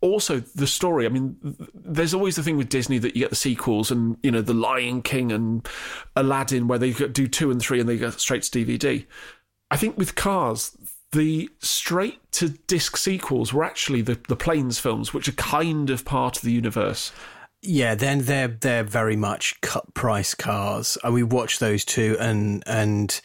[0.02, 1.06] also the story.
[1.06, 1.38] I mean,
[1.74, 4.54] there's always the thing with Disney that you get the sequels and, you know, The
[4.54, 5.68] Lion King and
[6.18, 9.06] Aladdin where they do two and three and they go straight to DVD.
[9.72, 10.78] I think with Cars,
[11.16, 16.06] the straight to disc sequels were actually the, the Planes films, which are kind of
[16.06, 17.12] part of the universe.
[17.62, 20.98] Yeah, then they're they're very much cut price cars.
[21.04, 23.20] And we watched those two and and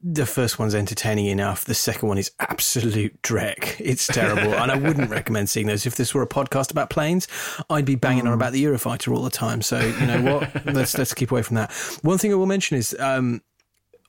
[0.00, 1.64] the first one's entertaining enough.
[1.64, 3.80] The second one is absolute dreck.
[3.80, 5.86] It's terrible, and I wouldn't recommend seeing those.
[5.86, 7.26] If this were a podcast about planes,
[7.68, 8.28] I'd be banging mm.
[8.28, 9.62] on about the Eurofighter all the time.
[9.62, 10.66] So you know what?
[10.74, 11.72] let's let's keep away from that.
[12.02, 13.42] One thing I will mention is um,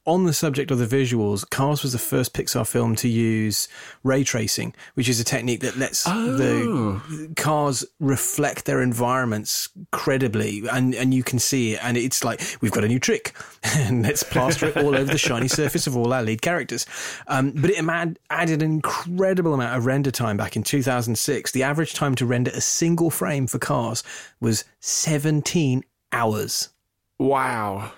[0.06, 3.68] on the subject of the visuals, Cars was the first Pixar film to use
[4.04, 6.38] ray tracing, which is a technique that lets oh.
[6.38, 11.84] the cars reflect their environments credibly, and and you can see it.
[11.84, 13.34] And it's like we've got a new trick,
[13.64, 16.86] and let's plaster it all over the shiny surface of all our lead characters.
[17.28, 17.84] Um, but it
[18.30, 21.52] added an incredible amount of render time back in 2006.
[21.52, 24.04] The average time to render a single frame for Cars
[24.40, 26.70] was 17 hours.
[27.18, 27.92] Wow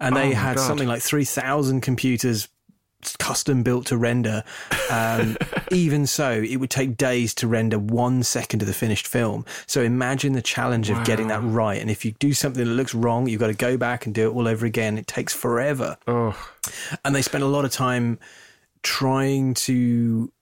[0.00, 0.66] and they oh had God.
[0.66, 2.48] something like 3,000 computers
[3.18, 4.42] custom built to render.
[4.90, 5.36] Um,
[5.70, 9.44] even so, it would take days to render one second of the finished film.
[9.66, 11.00] So imagine the challenge wow.
[11.00, 11.80] of getting that right.
[11.80, 14.30] And if you do something that looks wrong, you've got to go back and do
[14.30, 14.98] it all over again.
[14.98, 15.96] It takes forever.
[16.06, 16.36] Oh.
[17.04, 18.18] And they spent a lot of time
[18.82, 20.32] trying to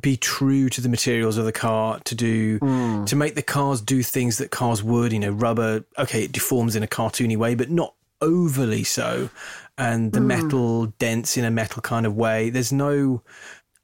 [0.00, 3.06] be true to the materials of the car to do mm.
[3.06, 6.74] to make the cars do things that cars would you know rubber okay it deforms
[6.74, 7.94] in a cartoony way but not
[8.26, 9.30] overly so,
[9.78, 10.26] and the mm.
[10.26, 12.50] metal dense in a metal kind of way.
[12.50, 13.22] There's no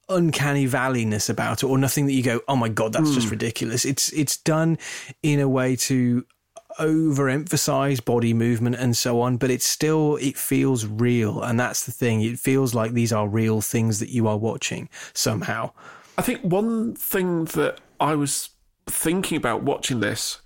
[0.08, 3.14] uncanny valleyness about it, or nothing that you go, "Oh my god, that's mm.
[3.14, 3.32] just hmm.
[3.32, 4.78] ridiculous." It's it's done
[5.22, 6.24] in a way to
[6.80, 11.92] overemphasize body movement and so on, but it's still it feels real, and that's the
[11.92, 12.22] thing.
[12.22, 15.72] It feels like these are real things that you are watching somehow.
[16.18, 18.50] I think one thing that I was
[18.86, 20.40] thinking about watching this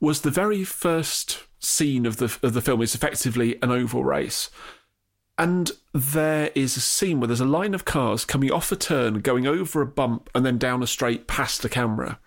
[0.00, 4.50] was the very first scene of the of the film is effectively an oval race.
[5.38, 9.20] And there is a scene where there's a line of cars coming off a turn,
[9.20, 12.20] going over a bump, and then down a straight past the camera.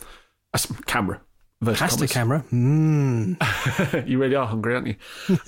[0.54, 1.22] Uh, camera.
[1.64, 2.44] Past the camera.
[2.52, 4.08] Mm.
[4.08, 4.96] you really are hungry, aren't you?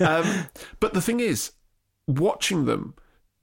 [0.00, 0.46] um,
[0.80, 1.52] but the thing is,
[2.06, 2.94] watching them,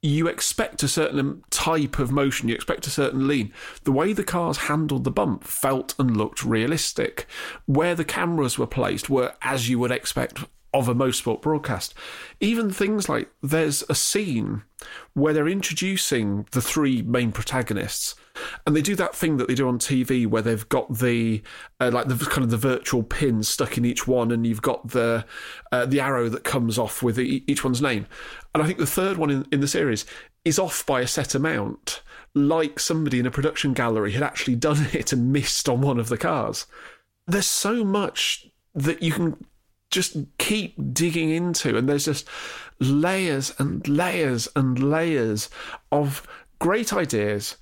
[0.05, 3.51] you expect a certain type of motion, you expect a certain lean.
[3.83, 7.25] The way the cars handled the bump felt and looked realistic.
[7.65, 11.93] Where the cameras were placed were as you would expect of a motorsport broadcast.
[12.39, 14.63] Even things like there's a scene
[15.13, 18.15] where they're introducing the three main protagonists,
[18.65, 21.41] and they do that thing that they do on TV where they've got the
[21.79, 24.89] uh, like the kind of the virtual pin stuck in each one, and you've got
[24.89, 25.25] the
[25.71, 28.05] uh, the arrow that comes off with the, each one's name.
[28.53, 30.05] And I think the third one in, in the series
[30.43, 32.01] is off by a set amount,
[32.33, 36.09] like somebody in a production gallery had actually done it and missed on one of
[36.09, 36.65] the cars.
[37.27, 39.45] There's so much that you can
[39.95, 42.27] just keep digging into, and there's just
[42.79, 45.49] layers and layers and layers
[45.91, 46.27] of
[46.59, 47.55] great ideas,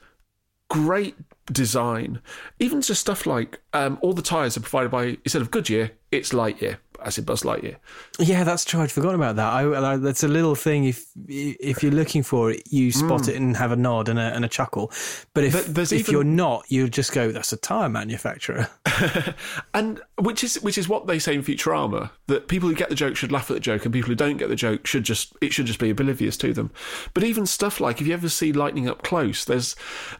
[0.70, 1.16] great
[1.52, 2.20] design,
[2.60, 6.34] even just stuff like um, all the tyres are provided by instead of Goodyear, it's
[6.34, 7.78] Lightyear as in Buzz Lightyear.
[8.20, 8.82] Yeah, that's true.
[8.82, 9.54] I'd forgotten about that.
[9.54, 10.86] I, I, that's a little thing.
[10.86, 13.30] If if you're looking for it, you spot mm.
[13.30, 14.92] it and have a nod and a, and a chuckle.
[15.34, 16.12] But if but if even...
[16.12, 18.70] you're not, you just go, "That's a tire manufacturer."
[19.74, 22.96] and which is which is what they say in Futurama that people who get the
[22.96, 25.34] joke should laugh at the joke, and people who don't get the joke should just
[25.42, 26.72] it should just be oblivious to them.
[27.14, 29.76] But even stuff like if you ever see lightning up close, there's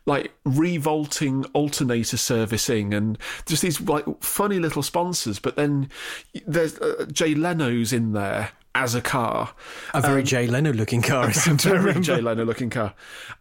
[0.06, 5.40] like revolting alternator servicing and just these like funny little sponsors.
[5.40, 5.90] But then
[6.80, 9.54] there's uh, Jay Leno's in there as a car.
[9.94, 11.30] A very um, Jay Leno looking car.
[11.30, 12.94] A very Jay Leno looking car.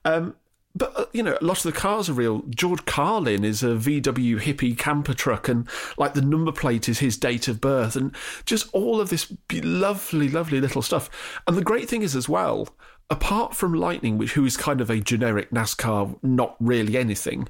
[0.04, 0.34] Um,
[0.74, 2.42] but uh, you know, a lot of the cars are real.
[2.48, 5.68] George Carlin is a VW hippie camper truck, and
[5.98, 8.14] like the number plate is his date of birth, and
[8.44, 11.10] just all of this lovely, lovely little stuff.
[11.46, 12.68] And the great thing is as well,
[13.10, 17.48] apart from Lightning, which who is kind of a generic NASCAR, not really anything,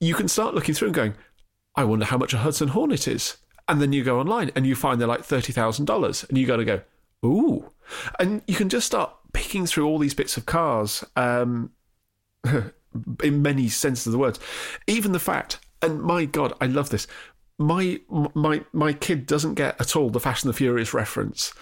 [0.00, 1.14] you can start looking through and going,
[1.76, 3.36] I wonder how much a Hudson Hornet is.
[3.68, 6.64] And then you go online and you find they're like $30,000 and you got to
[6.64, 6.80] go,
[7.24, 7.70] ooh.
[8.18, 11.72] And you can just start picking through all these bits of cars um,
[13.22, 14.40] in many senses of the words.
[14.86, 17.06] Even the fact, and my God, I love this.
[17.58, 18.00] My
[18.34, 21.54] my my kid doesn't get at all the Fast and the Furious reference,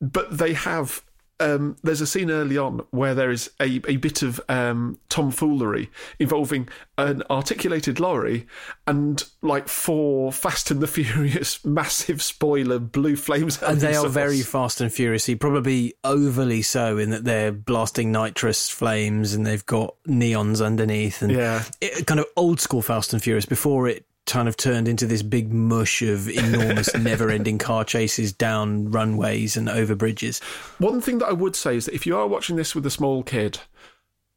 [0.00, 1.02] but they have
[1.40, 5.90] um, there's a scene early on where there is a, a bit of um, tomfoolery
[6.18, 8.46] involving an articulated lorry
[8.86, 13.62] and like four Fast and the Furious massive spoiler blue flames.
[13.62, 18.68] And they are very fast and furious, probably overly so in that they're blasting nitrous
[18.68, 21.64] flames and they've got neons underneath and yeah.
[21.80, 25.22] It, kind of old school Fast and Furious before it kind of turned into this
[25.22, 30.38] big mush of enormous, never ending car chases down runways and over bridges.
[30.78, 32.90] One thing that I would say is that if you are watching this with a
[32.90, 33.60] small kid,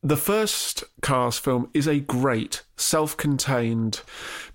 [0.02, 4.02] the first Cars film is a great, self contained,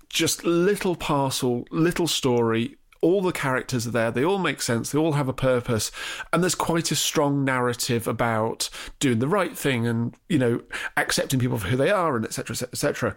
[0.09, 2.75] just little parcel, little story.
[2.99, 4.09] All the characters are there.
[4.09, 4.91] They all make sense.
[4.91, 5.91] They all have a purpose.
[6.33, 10.63] And there's quite a strong narrative about doing the right thing and, you know,
[10.97, 12.55] accepting people for who they are and etc.
[12.55, 12.69] etc.
[12.73, 13.15] etc.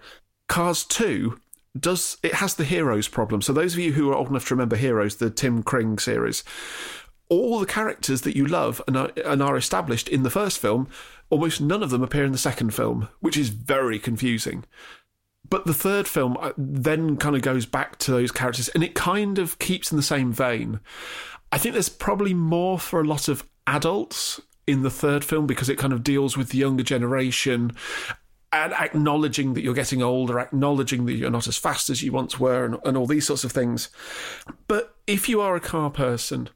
[0.49, 1.41] Cars 2
[1.79, 3.43] does it has the heroes problem.
[3.43, 6.43] So those of you who are old enough to remember Heroes, the Tim Kring series,
[7.29, 10.89] all the characters that you love and are, and are established in the first film,
[11.31, 14.65] almost none of them appear in the second film, which is very confusing.
[15.49, 18.95] But the third film uh, then kind of goes back to those characters and it
[18.95, 20.81] kind of keeps in the same vein.
[21.53, 25.69] I think there's probably more for a lot of adults in the third film because
[25.69, 27.73] it kind of deals with the younger generation
[28.53, 32.41] and acknowledging that you're getting older, acknowledging that you're not as fast as you once
[32.41, 33.91] were, and, and all these sorts of things.
[34.67, 36.49] But if you are a car person,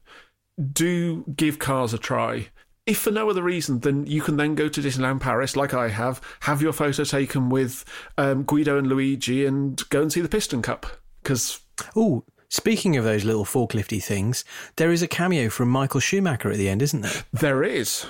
[0.73, 2.49] do give cars a try
[2.85, 5.89] if for no other reason, then you can then go to Disneyland Paris, like I
[5.89, 7.83] have, have your photo taken with
[8.17, 10.85] um, Guido and Luigi, and go and see the Piston Cup.
[11.23, 11.59] Because
[11.95, 16.57] oh, speaking of those little forklifty things, there is a cameo from Michael Schumacher at
[16.57, 17.23] the end, isn't there?
[17.33, 18.05] There is.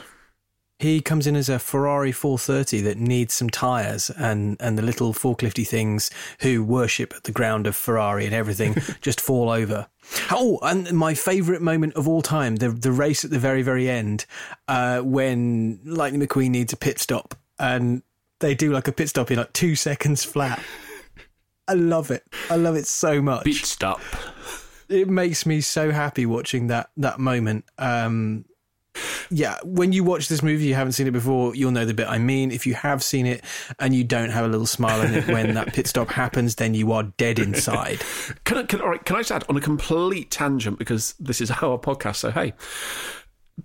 [0.77, 5.13] He comes in as a Ferrari 430 that needs some tyres, and, and the little
[5.13, 6.11] forklifty things
[6.41, 9.87] who worship the ground of Ferrari and everything just fall over.
[10.31, 13.89] Oh, and my favourite moment of all time the, the race at the very, very
[13.89, 14.25] end
[14.67, 18.03] uh, when Lightning McQueen needs a pit stop and
[18.39, 20.61] they do like a pit stop in like two seconds flat.
[21.67, 22.23] I love it.
[22.49, 23.45] I love it so much.
[23.45, 24.01] Pit stop.
[24.87, 27.65] It makes me so happy watching that that moment.
[27.77, 28.45] Um,
[29.29, 32.07] yeah, when you watch this movie, you haven't seen it before, you'll know the bit
[32.07, 32.51] I mean.
[32.51, 33.43] If you have seen it
[33.79, 36.73] and you don't have a little smile on it when that pit stop happens, then
[36.73, 38.01] you are dead inside.
[38.43, 41.41] can I, can, all right, can I just add on a complete tangent because this
[41.41, 42.17] is our podcast?
[42.17, 42.53] So hey,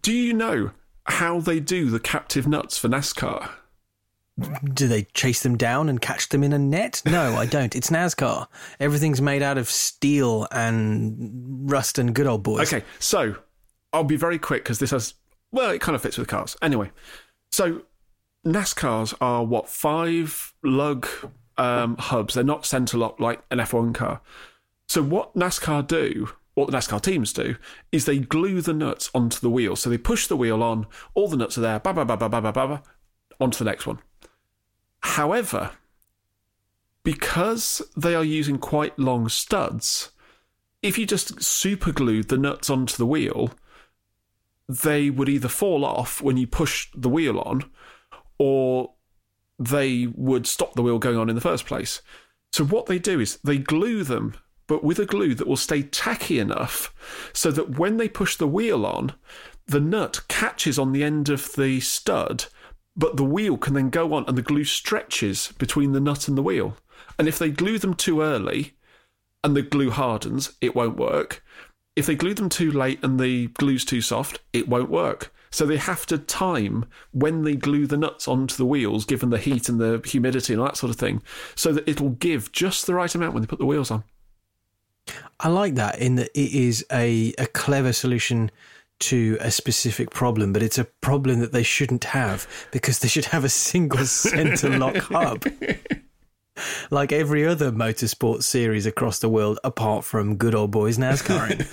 [0.03, 0.70] do you know
[1.05, 3.51] how they do the captive nuts for NASCAR?
[4.72, 7.03] Do they chase them down and catch them in a net?
[7.05, 7.76] No, I don't.
[7.76, 8.47] It's NASCAR.
[8.78, 12.72] Everything's made out of steel and rust and good old boys.
[12.72, 13.37] Okay, so
[13.93, 15.14] I'll be very quick because this has
[15.53, 16.57] well, it kind of fits with cars.
[16.62, 16.91] Anyway,
[17.51, 17.82] so
[18.47, 21.07] NASCARs are what five lug
[21.59, 22.34] um, hubs.
[22.34, 24.20] They're not centre lock like an F1 car.
[24.88, 27.57] So what NASCAR do, what the NASCAR teams do,
[27.93, 29.76] is they glue the nuts onto the wheel.
[29.76, 32.28] So they push the wheel on, all the nuts are there, ba ba ba ba
[32.28, 32.82] ba ba ba,
[33.41, 33.99] onto the next one.
[35.01, 35.72] However,
[37.03, 40.11] because they are using quite long studs,
[40.82, 43.51] if you just super glued the nuts onto the wheel,
[44.71, 47.64] they would either fall off when you push the wheel on
[48.39, 48.95] or
[49.59, 52.01] they would stop the wheel going on in the first place.
[52.53, 54.35] So, what they do is they glue them,
[54.66, 56.95] but with a glue that will stay tacky enough
[57.33, 59.12] so that when they push the wheel on,
[59.66, 62.47] the nut catches on the end of the stud,
[62.97, 66.39] but the wheel can then go on and the glue stretches between the nut and
[66.39, 66.77] the wheel.
[67.18, 68.75] And if they glue them too early
[69.45, 71.45] and the glue hardens, it won't work.
[72.01, 75.35] If they glue them too late and the glue's too soft, it won't work.
[75.51, 79.37] So they have to time when they glue the nuts onto the wheels, given the
[79.37, 81.23] heat and the humidity and all that sort of thing,
[81.55, 84.05] so that it'll give just the right amount when they put the wheels on.
[85.41, 88.51] I like that in that it is a, a clever solution
[89.01, 93.27] to a specific problem, but it's a problem that they shouldn't have because they should
[93.27, 95.45] have a single center lock hub.
[96.91, 101.67] like every other motorsport series across the world, apart from good old boys NASCAR.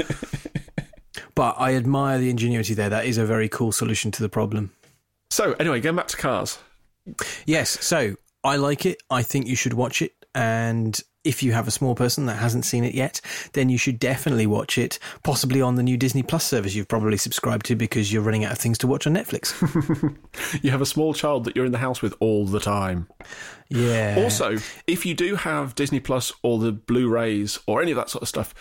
[1.35, 2.89] but I admire the ingenuity there.
[2.89, 4.71] That is a very cool solution to the problem.
[5.29, 6.59] So, anyway, going back to cars.
[7.45, 9.01] Yes, so I like it.
[9.09, 10.13] I think you should watch it.
[10.33, 13.19] And if you have a small person that hasn't seen it yet,
[13.51, 17.17] then you should definitely watch it, possibly on the new Disney Plus service you've probably
[17.17, 19.53] subscribed to because you're running out of things to watch on Netflix.
[20.63, 23.09] you have a small child that you're in the house with all the time.
[23.67, 24.15] Yeah.
[24.17, 24.57] Also,
[24.87, 28.21] if you do have Disney Plus or the Blu rays or any of that sort
[28.21, 28.55] of stuff,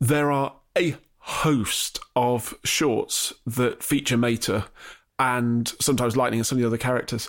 [0.00, 4.66] there are a host of shorts that feature Mater
[5.18, 7.28] and sometimes Lightning and some of the other characters.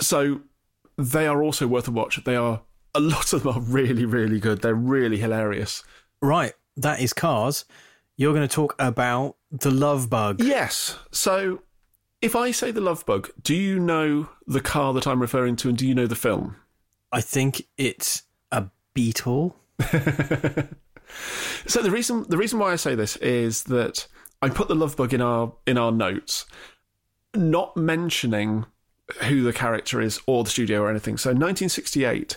[0.00, 0.40] So
[0.98, 2.22] they are also worth a watch.
[2.24, 2.62] They are
[2.94, 4.62] a lot of them are really, really good.
[4.62, 5.82] They're really hilarious.
[6.20, 6.52] Right.
[6.76, 7.64] That is Cars.
[8.16, 10.40] You're going to talk about the love bug.
[10.42, 10.96] Yes.
[11.10, 11.62] So
[12.22, 15.68] if I say the love bug, do you know the car that I'm referring to
[15.68, 16.56] and do you know the film?
[17.12, 19.56] I think it's a beetle.
[21.66, 24.06] so the reason the reason why I say this is that
[24.40, 26.46] I put the love bug in our in our notes,
[27.34, 28.66] not mentioning
[29.24, 31.16] who the character is or the studio or anything.
[31.16, 32.36] So 1968,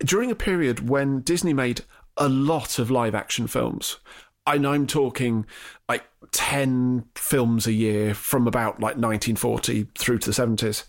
[0.00, 1.82] during a period when Disney made
[2.16, 3.98] a lot of live action films.
[4.46, 5.46] And I'm talking
[5.88, 10.84] like 10 films a year from about like 1940 through to the 70s.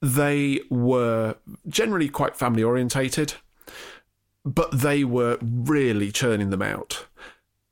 [0.00, 1.36] They were
[1.68, 3.34] generally quite family orientated,
[4.44, 7.06] but they were really churning them out.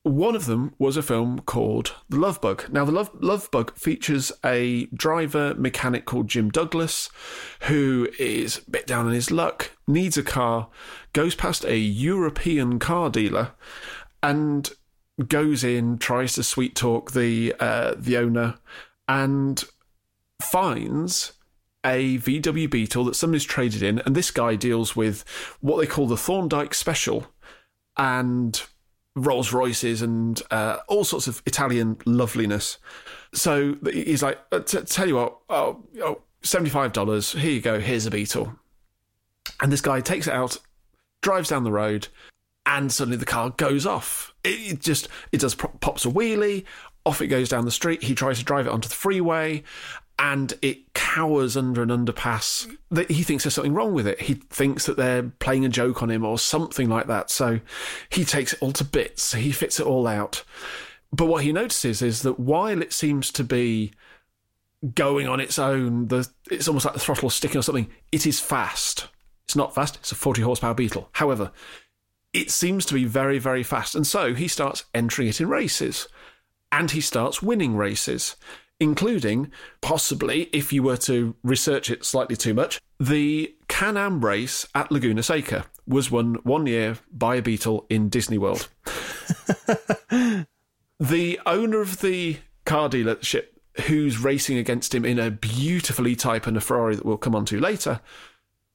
[0.05, 2.65] One of them was a film called The Love Bug.
[2.73, 7.09] Now, The Love, Love Bug features a driver mechanic called Jim Douglas
[7.63, 10.69] who is a bit down on his luck, needs a car,
[11.13, 13.53] goes past a European car dealer,
[14.25, 14.71] and
[15.29, 18.57] goes in, tries to sweet talk the uh, the owner,
[19.07, 19.63] and
[20.41, 21.35] finds
[21.85, 25.25] a VW Beetle that somebody's traded in, and this guy deals with
[25.61, 27.29] what they call the Thorndyke Special,
[27.97, 28.65] and
[29.15, 32.79] Rolls Royces and uh, all sorts of Italian loveliness.
[33.35, 38.11] So he's like, uh, tell you what, oh, oh, $75, here you go, here's a
[38.11, 38.55] Beetle.
[39.61, 40.59] And this guy takes it out,
[41.21, 42.09] drives down the road,
[42.67, 44.35] and suddenly the car goes off.
[44.45, 46.65] It, it just, it does pops a wheelie,
[47.05, 48.03] off it goes down the street.
[48.03, 49.63] He tries to drive it onto the freeway,
[50.23, 52.73] and it cowers under an underpass.
[52.93, 54.21] That he thinks there's something wrong with it.
[54.21, 57.29] He thinks that they're playing a joke on him or something like that.
[57.29, 57.59] So
[58.09, 59.35] he takes it all to bits.
[59.35, 60.45] He fits it all out.
[61.13, 63.93] But what he notices is that while it seems to be
[64.95, 67.91] going on its own, the, it's almost like the throttle sticking or something.
[68.13, 69.09] It is fast.
[69.45, 69.97] It's not fast.
[69.97, 71.09] It's a 40 horsepower Beetle.
[71.15, 71.51] However,
[72.33, 73.97] it seems to be very, very fast.
[73.97, 76.07] And so he starts entering it in races
[76.71, 78.37] and he starts winning races
[78.83, 79.49] including
[79.81, 84.91] possibly, if you were to research it slightly too much, the Can Am race at
[84.91, 88.69] Laguna Seca was won one year by a Beetle in Disney World.
[90.99, 93.47] the owner of the car dealership,
[93.87, 97.45] who's racing against him in a beautiful E-Type and a Ferrari that we'll come on
[97.47, 98.01] to later,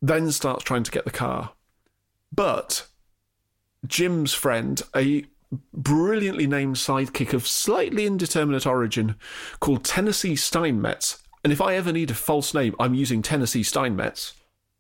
[0.02, 1.52] then starts trying to get the car.
[2.34, 2.88] But
[3.86, 5.26] Jim's friend, a
[5.74, 9.16] brilliantly named sidekick of slightly indeterminate origin
[9.60, 11.22] called Tennessee Steinmetz.
[11.44, 14.34] And if I ever need a false name, I'm using Tennessee Steinmetz.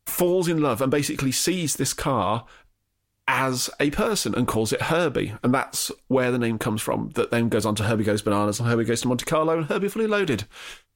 [0.05, 2.45] Falls in love and basically sees this car
[3.28, 5.34] as a person and calls it Herbie.
[5.43, 7.09] And that's where the name comes from.
[7.15, 9.68] That then goes on to Herbie Goes Bananas and Herbie Goes to Monte Carlo and
[9.68, 10.45] Herbie Fully Loaded.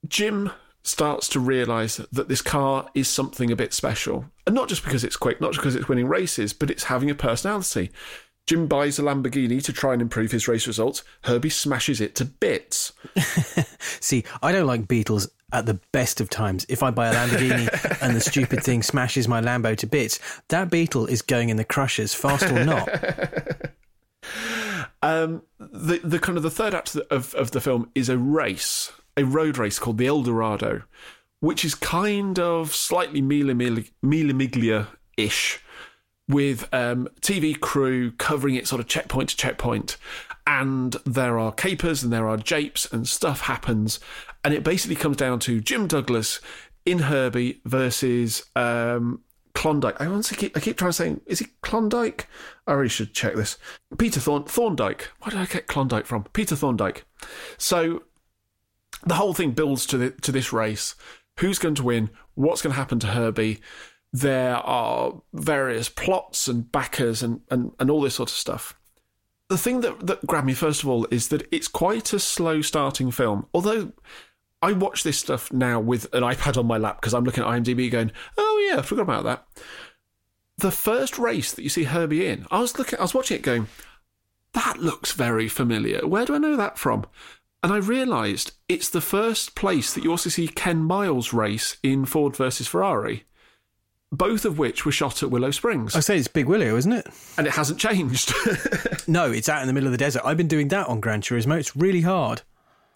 [0.08, 0.52] Jim
[0.84, 4.26] starts to realise that this car is something a bit special.
[4.48, 7.10] And not just because it's quick, not just because it's winning races, but it's having
[7.10, 7.92] a personality.
[8.48, 11.04] Jim buys a Lamborghini to try and improve his race results.
[11.24, 12.92] Herbie smashes it to bits.
[13.80, 16.66] See, I don't like Beetles at the best of times.
[16.68, 20.20] If I buy a Lamborghini and the stupid thing smashes my Lambo to bits,
[20.50, 22.90] that Beetle is going in the crushers, fast or not.
[25.02, 28.92] um, the the kind of the third act of, of the film is a race,
[29.16, 30.84] a road race called the Eldorado,
[31.40, 34.88] which is kind of slightly Mille Miglia
[35.18, 35.64] ish
[36.32, 39.98] with um, TV crew covering it sort of checkpoint to checkpoint.
[40.48, 44.00] And there are capers and there are japes and stuff happens.
[44.44, 46.40] And it basically comes down to Jim Douglas
[46.86, 49.22] in Herbie versus um,
[49.54, 50.02] Klondike.
[50.02, 52.28] I want to keep, I keep trying to say, is it Klondike?
[52.66, 53.58] I really should check this.
[53.98, 55.10] Peter Thorn, Thorndyke.
[55.22, 56.24] Where did I get Klondike from?
[56.34, 57.06] Peter Thorndyke.
[57.58, 58.04] So
[59.06, 60.96] the whole thing builds to the, to this race.
[61.40, 62.10] Who's going to win?
[62.36, 63.62] What's going to happen to Herbie?
[64.14, 68.78] There are various plots and backers and, and, and all this sort of stuff.
[69.50, 72.62] The thing that, that grabbed me, first of all, is that it's quite a slow
[72.62, 73.48] starting film.
[73.54, 73.94] Although
[74.62, 77.50] I watch this stuff now with an iPad on my lap because I'm looking at
[77.50, 79.48] IMDb going, oh, yeah, I forgot about that.
[80.58, 83.44] The first race that you see Herbie in, I was looking, I was watching it
[83.44, 83.68] going,
[84.54, 86.06] that looks very familiar.
[86.06, 87.06] Where do I know that from?
[87.64, 92.06] And I realised it's the first place that you also see Ken Miles race in
[92.06, 93.26] Ford versus Ferrari
[94.12, 95.96] both of which were shot at Willow Springs.
[95.96, 97.08] I say it's Big Willow, isn't it?
[97.38, 98.34] And it hasn't changed.
[99.08, 100.24] no, it's out in the middle of the desert.
[100.26, 101.58] I've been doing that on Gran Turismo.
[101.58, 102.42] It's really hard.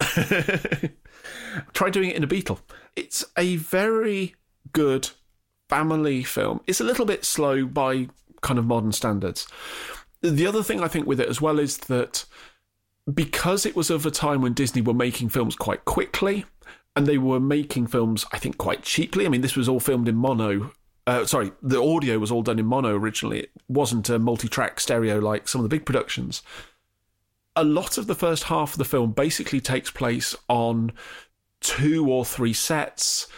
[1.72, 2.60] Try doing it in a Beetle.
[2.94, 4.34] It's a very
[4.72, 5.10] good
[5.70, 6.60] family film.
[6.66, 8.08] It's a little bit slow by
[8.42, 9.48] kind of modern standards.
[10.20, 12.26] The other thing I think with it as well is that
[13.12, 16.44] because it was of a time when Disney were making films quite quickly,
[16.94, 19.26] and they were making films, I think, quite cheaply.
[19.26, 20.72] I mean, this was all filmed in mono
[21.06, 23.40] uh, sorry, the audio was all done in mono originally.
[23.40, 26.42] It wasn't a multi track stereo like some of the big productions.
[27.54, 30.92] A lot of the first half of the film basically takes place on
[31.60, 33.28] two or three sets.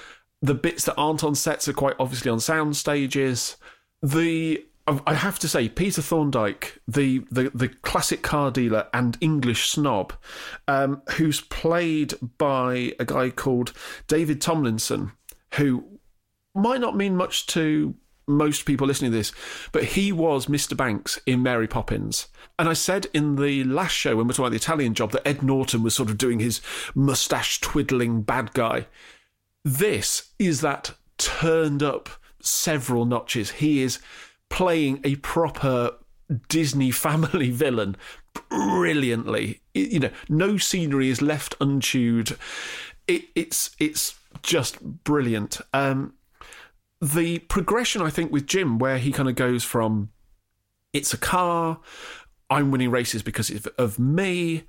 [0.40, 3.56] The bits that aren't on sets are quite obviously on sound stages.
[4.02, 4.64] The
[5.06, 10.14] I have to say, Peter Thorndyke, the, the, the classic car dealer and English snob,
[10.66, 13.74] um, who's played by a guy called
[14.06, 15.12] David Tomlinson,
[15.56, 15.97] who
[16.58, 17.94] might not mean much to
[18.28, 19.32] most people listening to this,
[19.72, 20.76] but he was Mr.
[20.76, 22.28] Banks in Mary Poppins.
[22.58, 25.12] And I said in the last show when we were talking about the Italian job
[25.12, 26.60] that Ed Norton was sort of doing his
[26.94, 28.86] mustache twiddling bad guy.
[29.64, 33.52] This is that turned up several notches.
[33.52, 33.98] He is
[34.50, 35.92] playing a proper
[36.48, 37.96] Disney family villain
[38.50, 39.60] brilliantly.
[39.74, 42.36] You know, no scenery is left unchewed.
[43.06, 45.60] It, it's it's just brilliant.
[45.72, 46.14] Um,
[47.00, 50.10] the progression, I think, with Jim, where he kind of goes from
[50.92, 51.80] it's a car,
[52.50, 54.64] I'm winning races because of, me,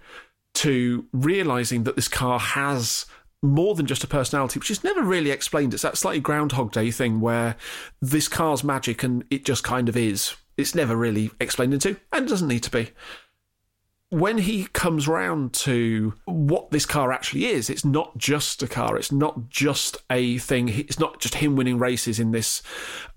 [0.56, 3.06] to realizing that this car has
[3.42, 5.74] more than just a personality, which is never really explained.
[5.74, 7.56] It's that slightly Groundhog Day thing where
[8.02, 10.36] this car's magic and it just kind of is.
[10.58, 12.90] It's never really explained into, and it doesn't need to be
[14.10, 18.98] when he comes round to what this car actually is, it's not just a car.
[18.98, 20.70] It's not just a thing.
[20.70, 22.64] It's not just him winning races in this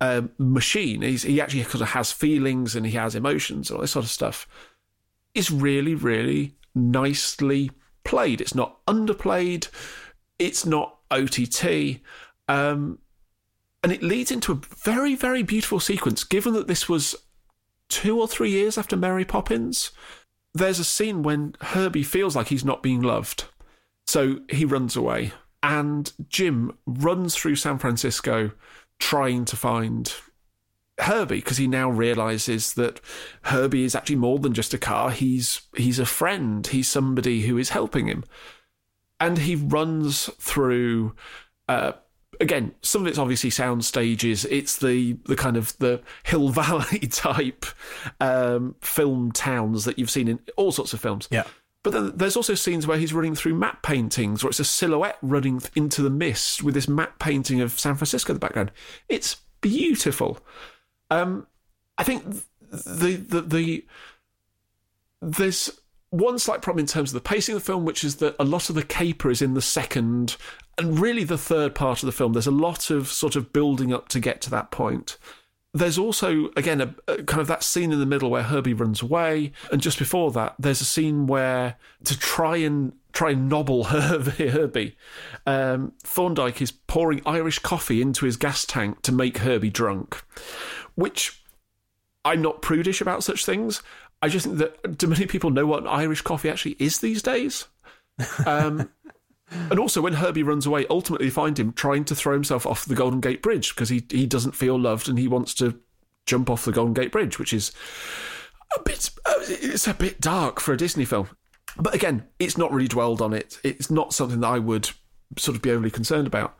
[0.03, 1.01] uh, machine.
[1.01, 4.05] He's, he actually kind of has feelings and he has emotions and all this sort
[4.05, 4.47] of stuff.
[5.35, 7.71] It's really, really nicely
[8.05, 8.43] played.
[8.43, 9.69] It's not underplayed.
[10.39, 12.01] It's not OTT.
[12.49, 12.99] Um,
[13.83, 17.17] and it leads into a very, very beautiful sequence, given that this was
[17.89, 19.91] two or three years after Mary Poppins
[20.55, 23.45] there's a scene when Herbie feels like he's not being loved.
[24.07, 25.33] So he runs away.
[25.63, 28.51] And Jim runs through San Francisco
[28.99, 30.13] trying to find
[30.99, 33.01] Herbie because he now realizes that
[33.43, 35.11] Herbie is actually more than just a car.
[35.11, 36.67] He's he's a friend.
[36.67, 38.25] He's somebody who is helping him.
[39.21, 41.15] And he runs through
[41.69, 41.93] uh,
[42.43, 44.45] again, some of it's obviously sound stages.
[44.47, 47.65] It's the the kind of the Hill Valley type
[48.21, 51.29] um, film towns that you've seen in all sorts of films.
[51.31, 51.45] Yeah.
[51.83, 55.19] But then there's also scenes where he's running through matte paintings, or it's a silhouette
[55.23, 58.71] running into the mist with this matte painting of San Francisco in the background.
[59.09, 60.39] It's beautiful.
[61.11, 61.47] Um,
[61.99, 62.25] I think
[62.71, 63.87] the the the
[65.21, 65.71] there's
[66.13, 68.45] one slight problem in terms of the pacing of the film, which is that a
[68.45, 70.37] lot of the caper is in the second
[70.77, 72.35] and really the third part of the film.
[72.35, 75.17] There's a lot of sort of building up to get to that point.
[75.73, 79.01] There's also, again, a, a, kind of that scene in the middle where Herbie runs
[79.01, 83.85] away, and just before that, there's a scene where to try and try and nobble
[83.85, 84.97] Herbie, Herbie
[85.47, 90.23] um, Thorndyke is pouring Irish coffee into his gas tank to make Herbie drunk,
[90.95, 91.43] which
[92.25, 93.83] I'm not prudish about such things.
[94.23, 97.67] I just think that do many people know what Irish coffee actually is these days?
[98.47, 98.89] Um,
[99.51, 102.95] and also, when Herbie runs away, ultimately find him trying to throw himself off the
[102.95, 105.81] Golden Gate Bridge because he, he doesn't feel loved and he wants to
[106.25, 107.73] jump off the Golden Gate Bridge, which is
[108.77, 111.29] a bit uh, it's a bit dark for a Disney film.
[111.77, 113.59] But again, it's not really dwelled on it.
[113.65, 114.91] It's not something that I would
[115.39, 116.59] sort of be overly concerned about.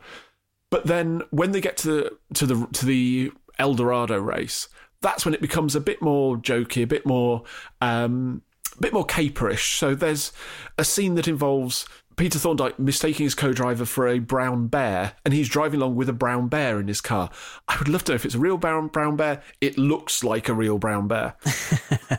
[0.69, 4.67] But then when they get to the to the to the El Dorado race,
[5.03, 7.43] that's when it becomes a bit more jokey, a bit more,
[7.81, 8.41] um,
[8.77, 9.77] a bit more caperish.
[9.77, 10.31] So there's
[10.79, 11.85] a scene that involves
[12.15, 16.13] Peter Thorndyke mistaking his co-driver for a brown bear, and he's driving along with a
[16.13, 17.29] brown bear in his car.
[17.67, 19.43] I would love to know if it's a real brown brown bear.
[19.61, 21.35] It looks like a real brown bear.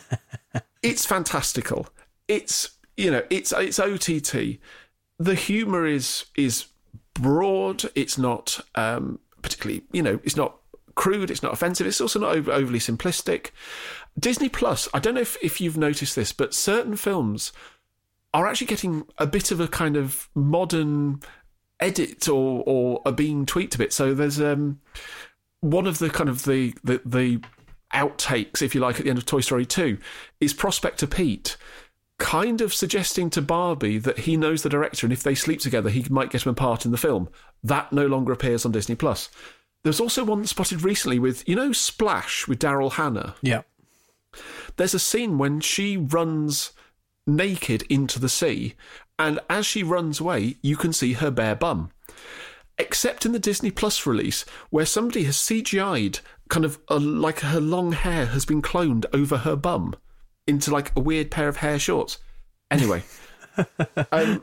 [0.82, 1.88] it's fantastical.
[2.28, 4.58] It's you know it's it's OTT.
[5.18, 6.66] The humour is is
[7.14, 7.84] broad.
[7.94, 10.58] It's not um, particularly you know it's not
[10.94, 13.50] crude, it's not offensive, it's also not over, overly simplistic.
[14.18, 17.52] Disney Plus, I don't know if, if you've noticed this, but certain films
[18.32, 21.20] are actually getting a bit of a kind of modern
[21.80, 23.92] edit or, or are being tweaked a bit.
[23.92, 24.80] So there's um,
[25.60, 27.42] one of the kind of the, the, the
[27.92, 29.98] outtakes, if you like, at the end of Toy Story 2
[30.40, 31.56] is Prospector Pete
[32.18, 35.90] kind of suggesting to Barbie that he knows the director and if they sleep together,
[35.90, 37.28] he might get him a part in the film.
[37.62, 39.28] That no longer appears on Disney Plus.
[39.84, 43.36] There's also one spotted recently with, you know, Splash with Daryl Hannah.
[43.42, 43.62] Yeah.
[44.76, 46.72] There's a scene when she runs
[47.26, 48.74] naked into the sea,
[49.18, 51.90] and as she runs away, you can see her bare bum.
[52.78, 57.60] Except in the Disney Plus release, where somebody has CGI'd kind of a, like her
[57.60, 59.94] long hair has been cloned over her bum
[60.46, 62.18] into like a weird pair of hair shorts.
[62.70, 63.04] Anyway,
[64.12, 64.42] um,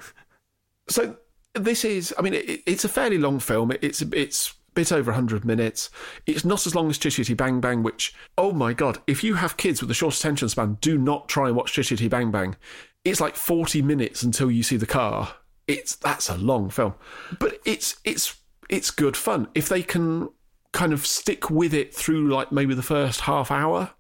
[0.88, 1.18] so
[1.56, 3.74] this is, I mean, it, it's a fairly long film.
[3.82, 5.90] It's it's bit over 100 minutes.
[6.26, 9.58] It's not as long as Chitty Bang Bang, which, oh my God, if you have
[9.58, 12.56] kids with a short attention span, do not try and watch Chitty Bang Bang.
[13.04, 15.36] It's like 40 minutes until you see the car.
[15.68, 16.96] It's that's a long film,
[17.40, 18.36] but it's it's
[18.68, 20.30] it's good fun if they can
[20.74, 23.92] kind of stick with it through like maybe the first half hour.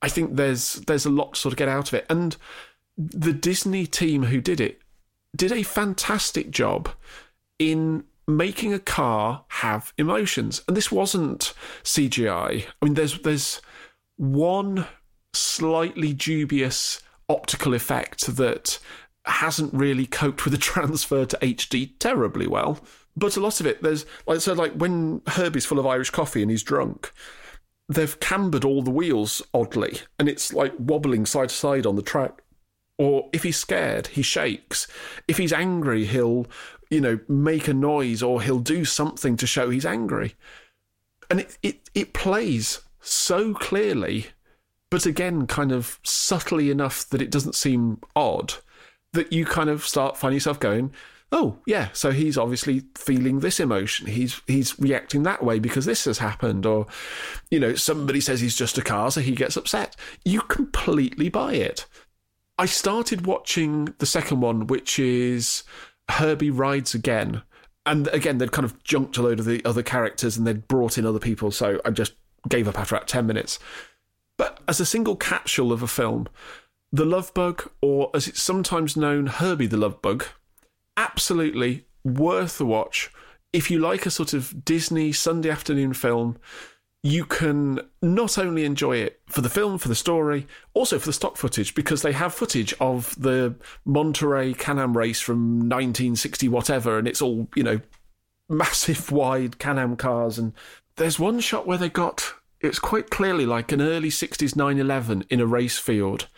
[0.00, 2.36] I think there's there's a lot to sort of get out of it, and
[2.96, 4.80] the Disney team who did it
[5.36, 6.90] did a fantastic job
[7.58, 10.62] in making a car have emotions.
[10.66, 12.66] And this wasn't CGI.
[12.80, 13.60] I mean, there's there's
[14.16, 14.86] one
[15.34, 18.78] slightly dubious optical effect that
[19.24, 22.80] hasn't really coped with the transfer to HD terribly well.
[23.16, 26.42] But a lot of it, there's like so like when Herbie's full of Irish coffee
[26.42, 27.12] and he's drunk,
[27.88, 32.02] they've cambered all the wheels oddly, and it's like wobbling side to side on the
[32.02, 32.42] track.
[32.98, 34.86] Or if he's scared, he shakes.
[35.26, 36.46] If he's angry, he'll,
[36.92, 40.34] you know, make a noise or he'll do something to show he's angry.
[41.30, 44.26] And it, it, it plays so clearly,
[44.90, 48.54] but again, kind of subtly enough that it doesn't seem odd,
[49.14, 50.92] that you kind of start finding yourself going,
[51.34, 54.06] oh yeah so he's obviously feeling this emotion.
[54.06, 56.86] He's he's reacting that way because this has happened or
[57.50, 59.96] you know somebody says he's just a car so he gets upset.
[60.26, 61.86] You completely buy it.
[62.58, 65.64] I started watching the second one which is
[66.12, 67.42] herbie rides again
[67.84, 70.98] and again they'd kind of junked a load of the other characters and they'd brought
[70.98, 72.14] in other people so i just
[72.48, 73.58] gave up after about 10 minutes
[74.36, 76.26] but as a single capsule of a film
[76.90, 80.24] the love bug or as it's sometimes known herbie the love bug
[80.96, 83.10] absolutely worth a watch.
[83.52, 86.38] If you like a sort of Disney Sunday afternoon film,
[87.02, 91.12] you can not only enjoy it for the film, for the story, also for the
[91.12, 96.98] stock footage, because they have footage of the Monterey Can Am race from 1960 whatever,
[96.98, 97.80] and it's all, you know,
[98.48, 100.38] massive wide Can Am cars.
[100.38, 100.52] And
[100.96, 105.40] there's one shot where they got, it's quite clearly like an early 60s 911 in
[105.40, 106.28] a race field,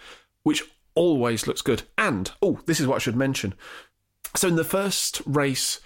[0.44, 0.62] which
[0.94, 1.82] always looks good.
[1.98, 3.54] And, oh, this is what I should mention
[4.36, 5.80] so in the first race,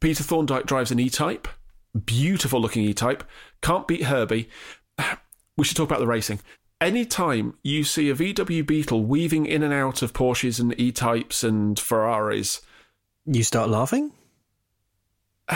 [0.00, 1.48] Peter Thorndyke drives an E-Type,
[2.04, 3.24] beautiful looking E-Type.
[3.62, 4.48] Can't beat Herbie.
[5.56, 6.38] We should talk about the racing.
[6.80, 11.76] Anytime you see a VW Beetle weaving in and out of Porsches and E-Types and
[11.76, 12.60] Ferraris,
[13.26, 14.12] you start laughing.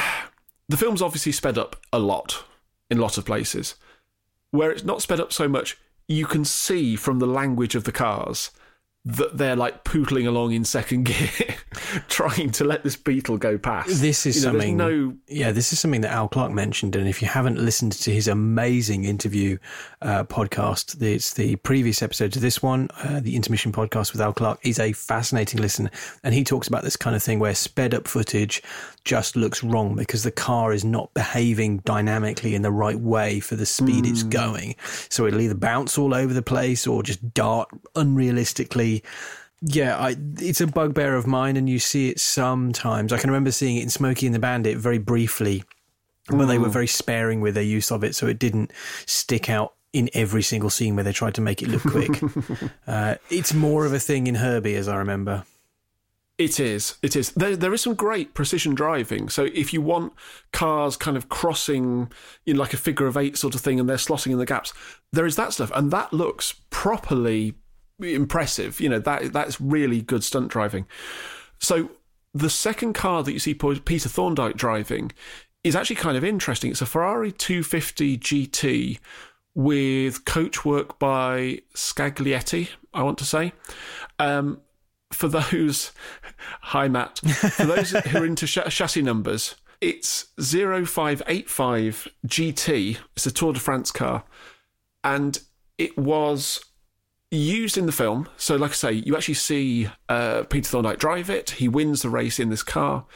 [0.69, 2.45] The film's obviously sped up a lot
[2.91, 3.75] in a lot of places.
[4.53, 5.77] Where it's not sped up so much,
[6.09, 8.51] you can see from the language of the cars
[9.05, 11.57] that they're like pootling along in second gear,
[12.09, 14.01] trying to let this beetle go past.
[14.01, 14.77] This is you know, something.
[14.77, 18.13] No, yeah, this is something that Al Clark mentioned, and if you haven't listened to
[18.13, 19.59] his amazing interview
[20.01, 24.33] uh, podcast, it's the previous episode to this one, uh, the intermission podcast with Al
[24.33, 24.61] Clark.
[24.63, 25.91] Is a fascinating listen,
[26.23, 28.63] and he talks about this kind of thing where sped up footage
[29.05, 33.57] just looks wrong because the car is not behaving dynamically in the right way for
[33.57, 34.11] the speed mm.
[34.11, 34.29] it's hmm.
[34.29, 34.77] going.
[35.09, 39.03] So it'll either bounce all over the place or just dart unrealistically.
[39.63, 43.13] Yeah, I, it's a bugbear of mine, and you see it sometimes.
[43.13, 45.63] I can remember seeing it in Smokey and the Bandit very briefly,
[46.29, 46.73] but they were hmm.
[46.73, 48.73] very sparing with their use of it, so it didn't
[49.07, 52.11] stick out in every single scene where they tried to make it look quick.
[52.87, 55.45] uh, it's more of a thing in Herbie, as I remember.
[56.39, 56.97] It is.
[57.03, 57.31] It is.
[57.33, 59.29] There, there is some great precision driving.
[59.29, 60.15] So if you want
[60.51, 62.11] cars kind of crossing
[62.47, 64.73] in like a figure of eight sort of thing and they're slotting in the gaps,
[65.13, 65.71] there is that stuff.
[65.75, 67.55] And that looks properly
[68.03, 68.81] impressive.
[68.81, 70.87] You know, that that's really good stunt driving.
[71.59, 71.91] So
[72.35, 75.13] the second car that you see Peter Thorndyke driving
[75.65, 76.71] is actually kind of interesting.
[76.71, 78.99] It's a Ferrari 250 GT
[79.55, 83.53] with coach work by Scaglietti, I want to say.
[84.19, 84.61] Um,
[85.13, 85.93] for those,
[86.63, 92.99] hi Matt, for those who are into ch- chassis numbers, it's 0585 GT.
[93.17, 94.25] It's a Tour de France car.
[95.05, 95.39] And
[95.77, 96.65] it was
[97.39, 98.29] used in the film.
[98.37, 101.51] So, like I say, you actually see uh, Peter Thorndyke drive it.
[101.51, 103.07] He wins the race in this car.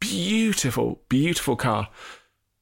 [0.00, 1.88] Beautiful, beautiful car.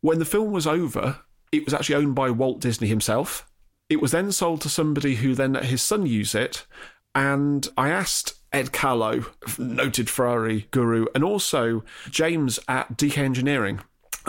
[0.01, 1.21] When the film was over,
[1.53, 3.49] it was actually owned by Walt Disney himself.
[3.89, 6.67] It was then sold to somebody who then let his son use it.
[7.15, 9.27] And I asked Ed Callow,
[9.59, 13.81] noted Ferrari guru, and also James at DK Engineering,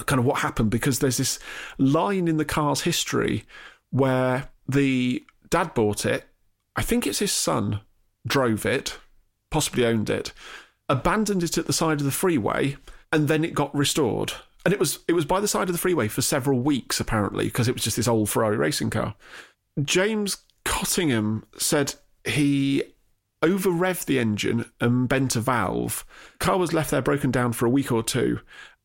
[0.05, 1.39] kind of what happened because there's this
[1.77, 3.45] line in the car's history
[3.89, 6.25] where the dad bought it.
[6.75, 7.81] I think it's his son
[8.27, 8.97] drove it,
[9.49, 10.33] possibly owned it,
[10.89, 12.77] abandoned it at the side of the freeway,
[13.11, 14.33] and then it got restored.
[14.65, 17.45] And it was it was by the side of the freeway for several weeks apparently
[17.45, 19.15] because it was just this old Ferrari racing car.
[19.83, 22.83] James Cottingham said he
[23.41, 26.03] over revved the engine and bent a valve.
[26.39, 28.39] Car was left there broken down for a week or two,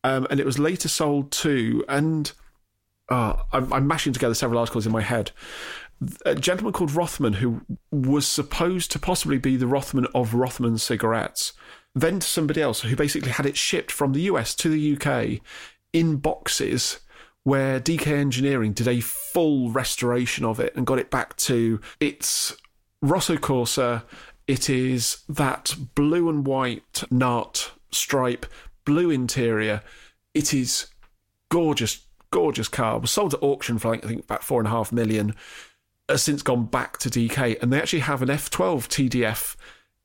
[0.05, 1.82] um, and it was later sold to.
[1.88, 2.30] And
[3.09, 5.32] uh, I'm, I'm mashing together several articles in my head.
[6.24, 11.53] A gentleman called Rothman, who was supposed to possibly be the Rothman of Rothman cigarettes,
[11.94, 15.40] then to somebody else who basically had it shipped from the US to the UK
[15.92, 17.01] in boxes
[17.42, 22.57] where DK Engineering did a full restoration of it and got it back to its
[23.03, 24.03] Rosso Corsa
[24.51, 28.46] it is that blue and white NART stripe,
[28.84, 29.80] blue interior.
[30.34, 30.88] It is
[31.51, 32.96] gorgeous, gorgeous car.
[32.96, 35.36] It was sold at auction for I think about four and a half million.
[36.11, 39.56] Has since gone back to DK, and they actually have an F12 TDF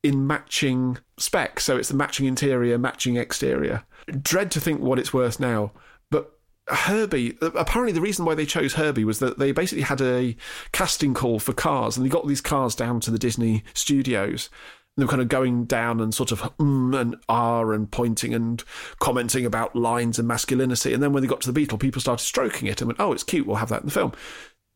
[0.03, 1.59] in matching spec.
[1.59, 3.83] So it's the matching interior, matching exterior.
[4.21, 5.71] Dread to think what it's worth now,
[6.11, 6.37] but
[6.67, 10.35] Herbie, apparently the reason why they chose Herbie was that they basically had a
[10.71, 14.49] casting call for cars and they got these cars down to the Disney studios.
[14.95, 18.33] And they were kind of going down and sort of mm and ah and pointing
[18.33, 18.63] and
[18.99, 20.93] commenting about lines and masculinity.
[20.93, 23.11] And then when they got to the Beetle, people started stroking it and went, oh,
[23.11, 24.13] it's cute, we'll have that in the film.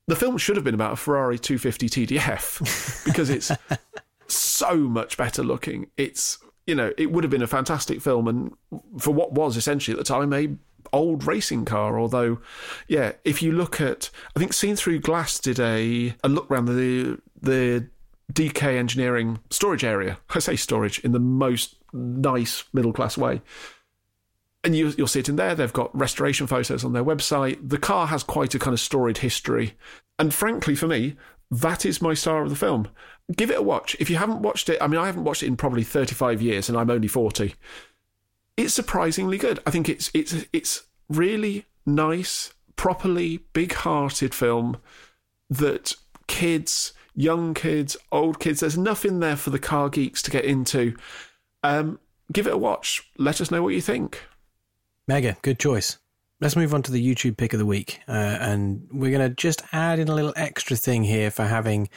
[0.09, 3.51] The film should have been about a Ferrari 250 TDF because it's
[4.27, 5.91] so much better looking.
[5.97, 8.53] It's you know it would have been a fantastic film, and
[8.97, 10.55] for what was essentially at the time a
[10.91, 11.99] old racing car.
[11.99, 12.39] Although,
[12.87, 16.65] yeah, if you look at, I think Seen Through Glass did a a look around
[16.65, 17.87] the the
[18.33, 20.17] DK engineering storage area.
[20.31, 23.43] I say storage in the most nice middle class way.
[24.63, 25.55] And you, you'll see it in there.
[25.55, 27.69] They've got restoration photos on their website.
[27.69, 29.75] The car has quite a kind of storied history.
[30.17, 31.15] And frankly, for me,
[31.49, 32.89] that is my star of the film
[33.35, 33.95] give it a watch.
[33.99, 36.69] If you haven't watched it, I mean, I haven't watched it in probably 35 years
[36.69, 37.53] and I'm only 40.
[38.57, 39.59] It's surprisingly good.
[39.65, 44.77] I think it's it's it's really nice, properly big-hearted film
[45.49, 45.95] that
[46.27, 50.45] kids, young kids, old kids, there's enough in there for the car geeks to get
[50.45, 50.95] into.
[51.63, 51.99] Um,
[52.31, 53.09] give it a watch.
[53.17, 54.23] Let us know what you think.
[55.09, 55.97] Mega, good choice.
[56.39, 57.99] Let's move on to the YouTube pick of the week.
[58.07, 61.89] Uh, and we're going to just add in a little extra thing here for having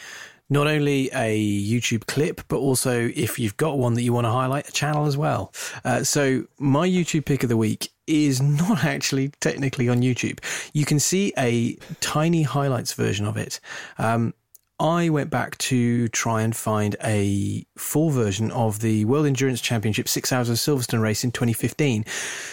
[0.49, 4.31] not only a YouTube clip, but also if you've got one that you want to
[4.31, 5.53] highlight, a channel as well.
[5.85, 8.41] Uh, so my YouTube pick of the week is
[8.71, 10.39] not actually technically on YouTube.
[10.73, 13.61] You can see a tiny highlights version of it.
[13.99, 14.33] Um,
[14.79, 20.09] I went back to try and find a full version of the World Endurance Championship
[20.09, 22.05] six hours of Silverstone race in 2015,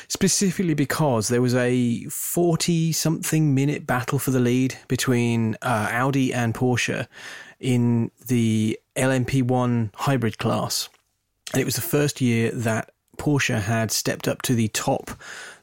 [0.08, 6.34] specifically because there was a 40 something minute battle for the lead between uh, Audi
[6.34, 7.08] and Porsche
[7.60, 10.90] in the LMP1 hybrid class.
[11.54, 15.12] And it was the first year that Porsche had stepped up to the top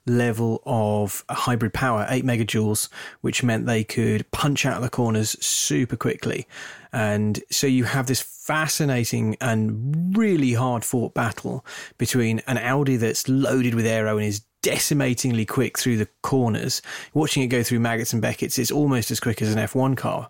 [0.06, 2.88] level of hybrid power, 8 megajoules,
[3.20, 6.46] which meant they could punch out the corners super quickly.
[6.92, 11.64] And so you have this fascinating and really hard fought battle
[11.98, 16.80] between an Audi that's loaded with aero and is decimatingly quick through the corners.
[17.12, 20.28] Watching it go through Maggotts and Becketts it's almost as quick as an F1 car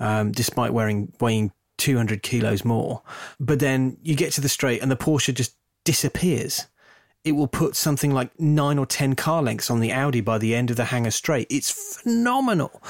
[0.00, 3.02] um, despite wearing weighing 200 kilos more.
[3.38, 5.54] But then you get to the straight and the Porsche just
[5.84, 6.66] disappears.
[7.24, 10.54] It will put something like nine or 10 car lengths on the Audi by the
[10.54, 11.46] end of the hangar straight.
[11.50, 12.82] It's phenomenal.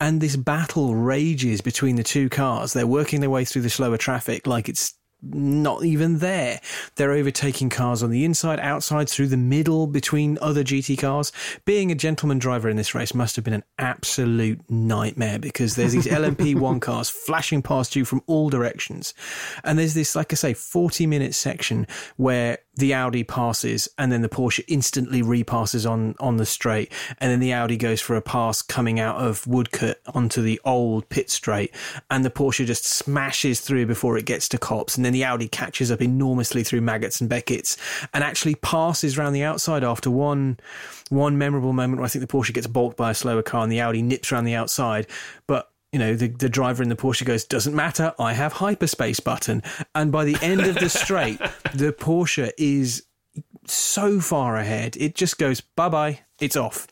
[0.00, 2.72] And this battle rages between the two cars.
[2.72, 6.60] They're working their way through the slower traffic like it's not even there.
[6.96, 11.32] They're overtaking cars on the inside, outside, through the middle, between other GT cars.
[11.64, 15.92] Being a gentleman driver in this race must have been an absolute nightmare because there's
[15.92, 19.14] these LMP1 cars flashing past you from all directions.
[19.62, 24.22] And there's this, like I say, 40 minute section where the Audi passes and then
[24.22, 26.92] the Porsche instantly repasses on, on the straight.
[27.18, 31.08] And then the Audi goes for a pass coming out of Woodcote onto the old
[31.08, 31.74] pit straight.
[32.10, 35.48] And the Porsche just smashes through before it gets to Copse And then the Audi
[35.48, 37.76] catches up enormously through Maggotts and Becketts
[38.12, 40.58] and actually passes around the outside after one,
[41.10, 43.72] one memorable moment where I think the Porsche gets balked by a slower car and
[43.72, 45.06] the Audi nips around the outside.
[45.46, 49.20] But you know, the, the driver in the Porsche goes, doesn't matter, I have hyperspace
[49.20, 49.62] button.
[49.94, 51.38] And by the end of the straight,
[51.72, 53.04] the Porsche is
[53.68, 56.88] so far ahead, it just goes, bye bye, it's off.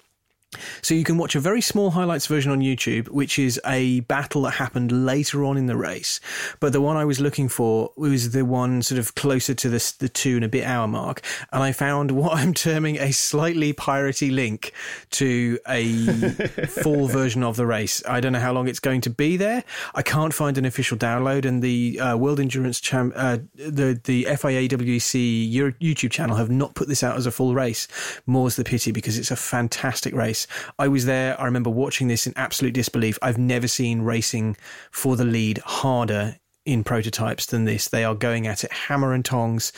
[0.83, 4.43] So you can watch a very small highlights version on YouTube, which is a battle
[4.43, 6.21] that happened later on in the race.
[6.61, 9.95] But the one I was looking for was the one sort of closer to the,
[9.99, 11.23] the two and a bit hour mark.
[11.53, 14.73] And I found what I'm terming a slightly piratey link
[15.11, 16.07] to a
[16.67, 18.03] full version of the race.
[18.07, 19.65] I don't know how long it's going to be there.
[19.95, 24.25] I can't find an official download and the uh, World Endurance Cham- uh, the, the
[24.25, 27.89] FIA WEC YouTube channel have not put this out as a full race.
[28.27, 30.42] More's the pity because it's a fantastic race.
[30.79, 31.41] I was there.
[31.41, 33.19] I remember watching this in absolute disbelief.
[33.23, 34.57] I've never seen racing
[34.91, 37.89] for the lead harder in prototypes than this.
[37.89, 39.73] They are going at it hammer and tongs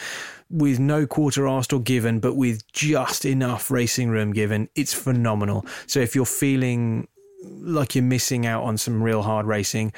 [0.50, 4.68] with no quarter asked or given, but with just enough racing room given.
[4.74, 5.66] It's phenomenal.
[5.86, 7.08] So if you're feeling
[7.42, 9.92] like you're missing out on some real hard racing,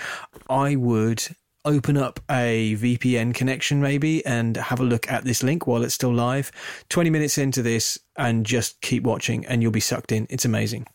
[0.48, 1.22] I would
[1.64, 5.94] open up a VPN connection maybe and have a look at this link while it's
[5.94, 6.52] still live.
[6.88, 10.26] 20 minutes into this and just keep watching and you'll be sucked in.
[10.30, 10.86] It's amazing.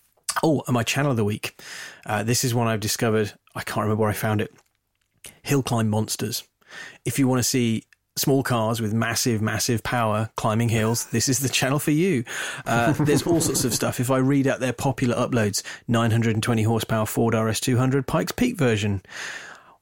[0.44, 1.60] Oh, and my channel of the week.
[2.06, 3.34] Uh, this is one I've discovered.
[3.56, 4.54] I can't remember where I found it.
[5.44, 6.44] Hill Climb Monsters.
[7.06, 7.84] If you want to see
[8.16, 12.24] small cars with massive, massive power climbing hills, this is the channel for you.
[12.66, 14.00] Uh, there's all sorts of stuff.
[14.00, 19.02] If I read out their popular uploads, 920 horsepower Ford RS200 Pikes Peak version.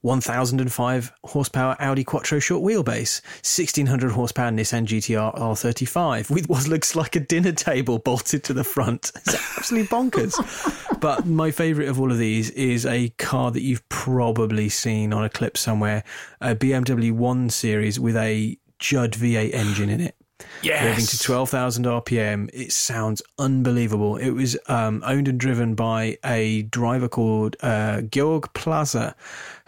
[0.02, 7.16] 1005 horsepower Audi Quattro short wheelbase, 1600 horsepower Nissan GTR R35 with what looks like
[7.16, 9.12] a dinner table bolted to the front.
[9.30, 11.00] It's absolutely bonkers.
[11.00, 15.24] but my favourite of all of these is a car that you've probably seen on
[15.24, 16.02] a clip somewhere,
[16.40, 20.16] a BMW 1 Series with a Judd V8 engine in it.
[20.62, 20.98] Yes.
[20.98, 22.50] Revving to 12,000 RPM.
[22.52, 24.16] It sounds unbelievable.
[24.16, 29.14] It was um, owned and driven by a driver called uh, Georg Plasa,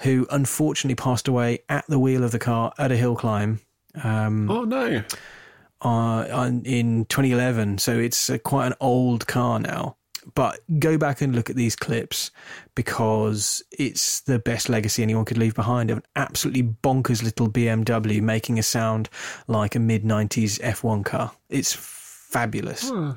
[0.00, 3.60] who unfortunately passed away at the wheel of the car at a hill climb.
[4.02, 5.02] Um, oh, no.
[5.80, 7.78] Uh, in 2011.
[7.78, 9.96] So it's uh, quite an old car now.
[10.34, 12.30] But go back and look at these clips
[12.74, 18.20] because it's the best legacy anyone could leave behind of an absolutely bonkers little BMW
[18.20, 19.08] making a sound
[19.48, 21.32] like a mid 90s F1 car.
[21.48, 22.88] It's fabulous.
[22.88, 23.12] Hmm.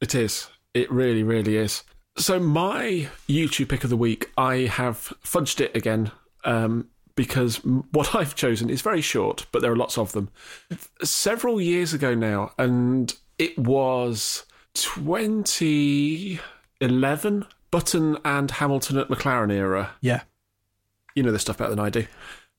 [0.00, 0.48] It is.
[0.74, 1.82] It really, really is.
[2.16, 6.10] So, my YouTube pick of the week, I have fudged it again
[6.44, 7.56] um, because
[7.92, 10.28] what I've chosen is very short, but there are lots of them.
[11.02, 14.44] Several years ago now, and it was
[14.74, 19.92] 2011, Button and Hamilton at McLaren era.
[20.00, 20.22] Yeah.
[21.14, 22.06] You know this stuff better than I do.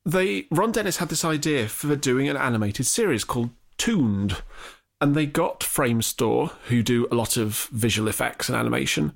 [0.06, 4.42] They Ron Dennis had this idea for doing an animated series called Tooned.
[5.00, 9.14] And they got Framestore, who do a lot of visual effects and animation.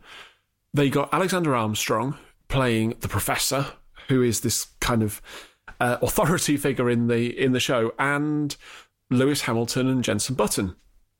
[0.73, 2.17] They got Alexander Armstrong
[2.47, 3.67] playing the professor,
[4.07, 5.21] who is this kind of
[5.79, 8.55] uh, authority figure in the in the show, and
[9.11, 10.75] Lewis Hamilton and Jensen Button.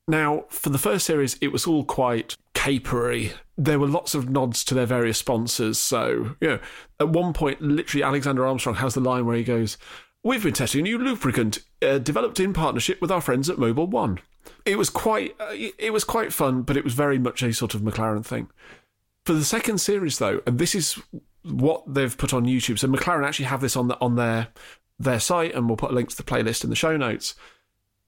[0.08, 3.34] Now, for the first series, it was all quite capery.
[3.58, 5.80] There were lots of nods to their various sponsors.
[5.80, 6.60] So, you know,
[7.00, 9.78] at one point, literally, Alexander Armstrong has the line where he goes,
[10.24, 13.88] We've been testing a new lubricant uh, developed in partnership with our friends at Mobil
[13.88, 14.20] One.
[14.66, 17.76] It was quite, uh, it was quite fun, but it was very much a sort
[17.76, 18.50] of McLaren thing.
[19.26, 21.00] For the second series, though, and this is
[21.44, 22.80] what they've put on YouTube.
[22.80, 24.48] So McLaren actually have this on the, on their
[24.98, 27.36] their site, and we'll put a link to the playlist in the show notes.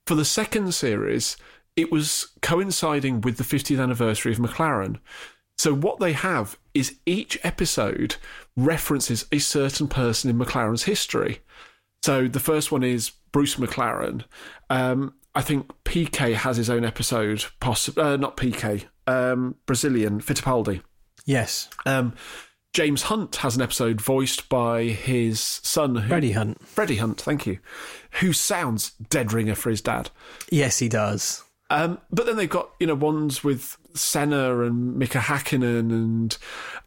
[0.07, 1.37] For the second series,
[1.77, 4.99] it was coinciding with the 50th anniversary of McLaren.
[5.57, 8.15] So what they have is each episode
[8.55, 11.39] references a certain person in McLaren's history.
[12.03, 14.25] So the first one is Bruce McLaren.
[14.69, 20.81] Um, I think PK has his own episode, possibly uh, not PK, um, Brazilian Fittipaldi.
[21.25, 21.69] Yes.
[21.85, 22.13] Um,
[22.73, 26.65] James Hunt has an episode voiced by his son, who, Freddie Hunt.
[26.65, 27.59] Freddie Hunt, thank you,
[28.19, 30.09] who sounds dead ringer for his dad.
[30.51, 31.43] Yes, he does.
[31.69, 36.37] Um, but then they've got you know ones with Senna and Mika Hakkinen, and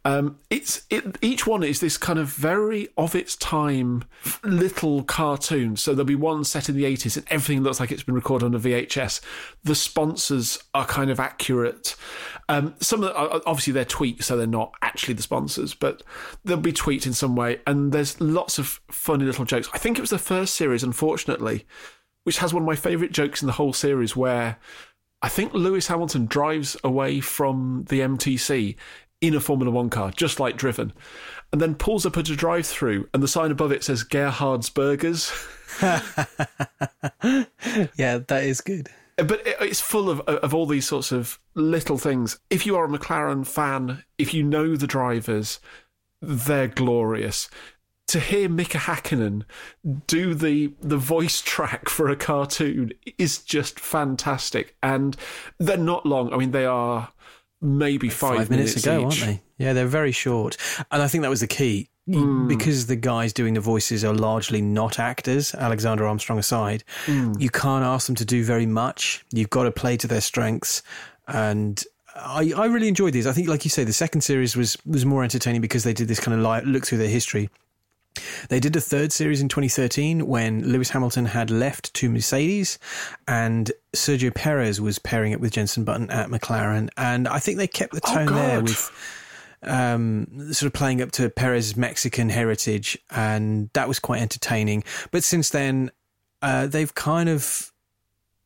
[0.04, 4.04] um, it's it, each one is this kind of very of its time
[4.42, 5.76] little cartoon.
[5.76, 8.46] So there'll be one set in the eighties, and everything looks like it's been recorded
[8.46, 9.20] on a VHS.
[9.64, 11.94] The sponsors are kind of accurate.
[12.48, 16.02] Um, some of the, obviously they're tweaked, so they're not actually the sponsors, but
[16.44, 17.60] they'll be tweaked in some way.
[17.66, 19.68] And there's lots of funny little jokes.
[19.74, 21.66] I think it was the first series, unfortunately
[22.24, 24.58] which has one of my favourite jokes in the whole series where
[25.22, 28.76] I think Lewis Hamilton drives away from the MTC
[29.20, 30.92] in a Formula One car, just like driven,
[31.52, 34.70] and then pulls up at a drive through, and the sign above it says Gerhard's
[34.70, 35.30] Burgers.
[35.82, 36.00] yeah,
[37.22, 38.88] that is good.
[39.16, 42.38] But it's full of, of all these sorts of little things.
[42.48, 45.60] If you are a McLaren fan, if you know the drivers,
[46.22, 47.50] they're glorious
[48.10, 49.44] to hear Mika Hakkinen
[50.08, 55.16] do the the voice track for a cartoon is just fantastic, and
[55.58, 56.32] they're not long.
[56.32, 57.10] I mean, they are
[57.62, 59.22] maybe five, five minutes, minutes, ago, each.
[59.22, 59.42] aren't they?
[59.64, 60.56] Yeah, they're very short,
[60.90, 61.88] and I think that was the key.
[62.08, 62.48] Mm.
[62.48, 67.40] Because the guys doing the voices are largely not actors, Alexander Armstrong aside, mm.
[67.40, 69.24] you can't ask them to do very much.
[69.32, 70.82] You've got to play to their strengths,
[71.28, 71.84] and
[72.16, 73.28] I, I really enjoyed these.
[73.28, 76.08] I think, like you say, the second series was was more entertaining because they did
[76.08, 77.48] this kind of light look through their history.
[78.48, 82.78] They did a third series in 2013 when Lewis Hamilton had left to Mercedes
[83.28, 86.88] and Sergio Perez was pairing it with Jensen Button at McLaren.
[86.96, 88.90] And I think they kept the Oh, tone there with
[89.62, 92.98] um, sort of playing up to Perez's Mexican heritage.
[93.10, 94.84] And that was quite entertaining.
[95.10, 95.90] But since then,
[96.42, 97.69] uh, they've kind of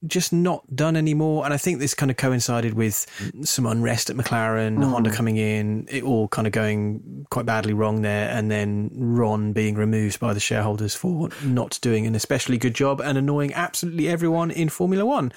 [0.06, 1.44] just not done anymore.
[1.44, 3.06] And I think this kind of coincided with
[3.44, 4.90] some unrest at McLaren, Mm.
[4.90, 8.28] Honda coming in, it all kind of going quite badly wrong there.
[8.30, 13.00] And then Ron being removed by the shareholders for not doing an especially good job
[13.00, 15.32] and annoying absolutely everyone in Formula One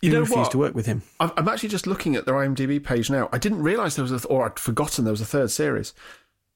[0.00, 0.50] who You know refused what?
[0.52, 1.02] to work with him.
[1.20, 3.28] I'm I'm actually just looking at their IMDb page now.
[3.32, 5.92] I didn't realise there was a, th- or I'd forgotten there was a third series.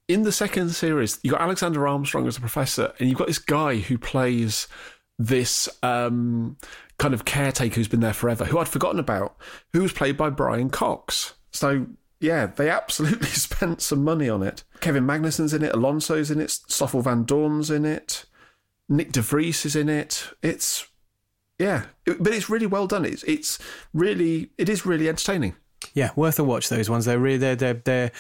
[0.09, 3.41] In the second series, you got Alexander Armstrong as a professor, and you've got this
[3.41, 4.69] guy who plays
[5.19, 6.57] this um,
[6.99, 9.37] kind of caretaker who's been there forever, who I'd forgotten about,
[9.73, 11.35] who was played by Brian Cox.
[11.51, 11.87] So
[12.21, 14.65] yeah, they absolutely spent some money on it.
[14.81, 18.25] Kevin Magnussen's in it, Alonso's in it, Stoffel Vandoorne's in it,
[18.91, 20.29] Nyck De Vries is in it.
[20.43, 20.87] It's
[21.59, 23.05] yeah, but it's really well done.
[23.05, 23.59] It's it's
[23.93, 25.55] really it is really entertaining.
[25.95, 26.69] Yeah, worth a watch.
[26.69, 28.11] Those ones they're really they're they're, they're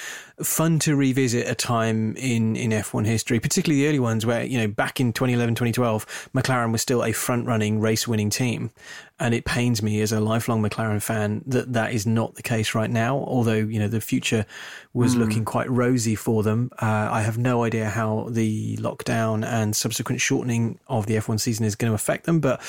[0.42, 4.58] fun to revisit a time in in F1 history, particularly the early ones where you
[4.58, 8.70] know back in 2011 2012 McLaren was still a front running race winning team,
[9.18, 12.74] and it pains me as a lifelong McLaren fan that that is not the case
[12.74, 13.18] right now.
[13.18, 14.46] Although you know the future
[14.92, 15.20] was mm.
[15.20, 20.20] looking quite rosy for them, uh, I have no idea how the lockdown and subsequent
[20.20, 22.60] shortening of the F1 season is going to affect them, but.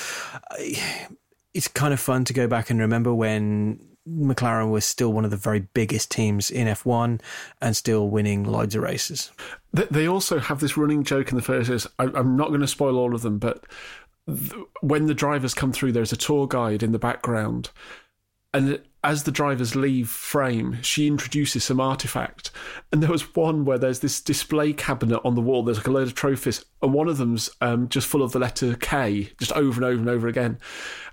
[0.51, 0.63] Uh,
[1.53, 5.31] it's kind of fun to go back and remember when McLaren was still one of
[5.31, 7.19] the very biggest teams in F1
[7.61, 9.31] and still winning loads of races.
[9.73, 11.87] They also have this running joke in the years.
[11.99, 13.65] I'm not going to spoil all of them, but
[14.81, 17.69] when the drivers come through, there's a tour guide in the background.
[18.53, 22.51] And as the drivers leave frame, she introduces some artifact.
[22.91, 25.63] And there was one where there's this display cabinet on the wall.
[25.63, 28.39] There's like a load of trophies, and one of them's um, just full of the
[28.39, 30.57] letter K, just over and over and over again.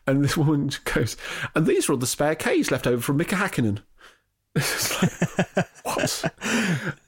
[0.06, 1.16] And this woman goes,
[1.54, 3.80] and these are all the spare Ks left over from Mika Hakkinen.
[5.02, 6.24] like, what?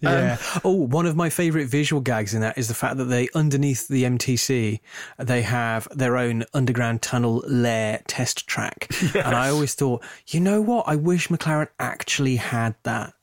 [0.00, 0.36] Yeah.
[0.54, 3.28] Um, oh, one of my favourite visual gags in that is the fact that they,
[3.34, 4.80] underneath the MTC,
[5.18, 8.88] they have their own underground tunnel lair test track.
[9.14, 9.24] Yes.
[9.24, 10.88] And I always thought, you know what?
[10.88, 13.14] I wish McLaren actually had that.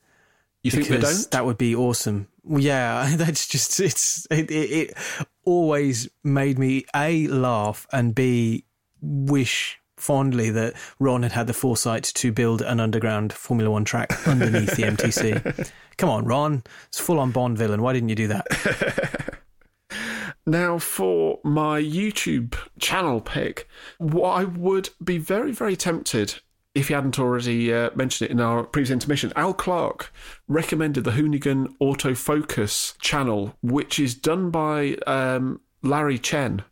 [0.62, 1.30] You think they don't?
[1.30, 2.26] That would be awesome.
[2.48, 4.96] Yeah, that's just it's it, it, it
[5.44, 8.64] always made me a laugh and b
[9.00, 14.26] wish fondly that Ron had had the foresight to build an underground Formula One track
[14.26, 15.70] underneath the MTC.
[15.96, 16.62] Come on, Ron.
[16.88, 17.82] It's full on Bond villain.
[17.82, 19.38] Why didn't you do that?
[20.46, 23.68] now, for my YouTube channel pick,
[23.98, 26.40] what I would be very, very tempted
[26.74, 30.12] if you hadn't already uh, mentioned it in our previous intermission, Al Clark
[30.48, 36.64] recommended the Hoonigan Autofocus channel, which is done by um, Larry Chen.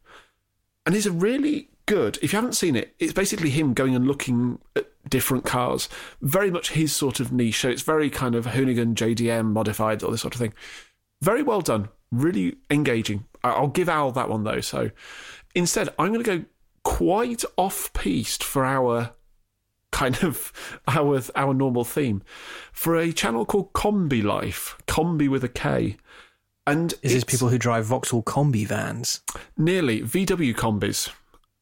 [0.84, 2.18] And is a really good.
[2.22, 5.88] If you haven't seen it, it's basically him going and looking at different cars.
[6.20, 7.60] Very much his sort of niche.
[7.60, 10.54] So it's very kind of Hoonigan, JDM, modified, all this sort of thing.
[11.20, 11.88] Very well done.
[12.10, 13.26] Really engaging.
[13.44, 14.60] I'll give Al that one though.
[14.60, 14.90] So
[15.54, 16.44] instead, I'm going to go
[16.84, 19.12] quite off piste for our
[19.90, 20.52] kind of
[20.88, 22.22] our our normal theme
[22.72, 25.96] for a channel called Kombi Life, Kombi with a K.
[26.64, 29.20] And is this people who drive Vauxhall Combi vans?
[29.56, 31.10] Nearly VW combis.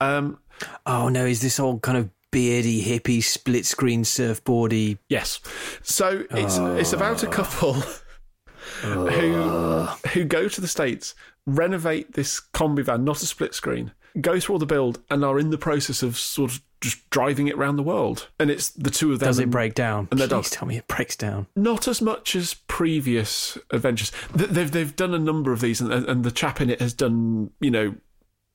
[0.00, 0.38] Um,
[0.86, 4.98] oh no, is this all kind of beardy, hippie, split screen surfboardy?
[5.08, 5.40] Yes.
[5.82, 6.76] So it's oh.
[6.76, 7.74] it's about a couple
[8.82, 11.14] who who go to the states,
[11.46, 15.38] renovate this combi van, not a split screen, go through all the build, and are
[15.38, 18.28] in the process of sort of just driving it around the world.
[18.38, 19.26] And it's the two of them.
[19.26, 20.08] Does it break down?
[20.10, 21.46] And Please tell me it breaks down.
[21.54, 24.12] Not as much as previous adventures.
[24.34, 27.50] They've they've done a number of these, and and the chap in it has done
[27.60, 27.94] you know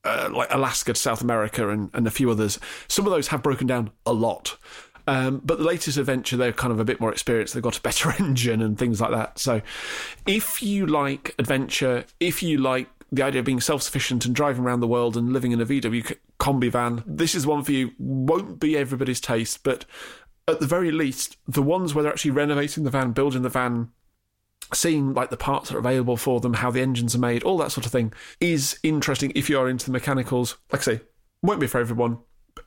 [0.06, 2.58] uh, like Alaska to South America and, and a few others.
[2.88, 4.56] Some of those have broken down a lot.
[5.08, 7.54] Um, but the latest adventure, they're kind of a bit more experienced.
[7.54, 9.38] They've got a better engine and things like that.
[9.38, 9.62] So,
[10.26, 14.64] if you like adventure, if you like the idea of being self sufficient and driving
[14.64, 17.92] around the world and living in a VW combi van, this is one for you.
[17.98, 19.84] Won't be everybody's taste, but
[20.48, 23.90] at the very least, the ones where they're actually renovating the van, building the van
[24.74, 27.58] seeing like the parts that are available for them, how the engines are made, all
[27.58, 30.56] that sort of thing is interesting if you are into the mechanicals.
[30.72, 31.00] Like I say,
[31.42, 32.18] won't be for everyone.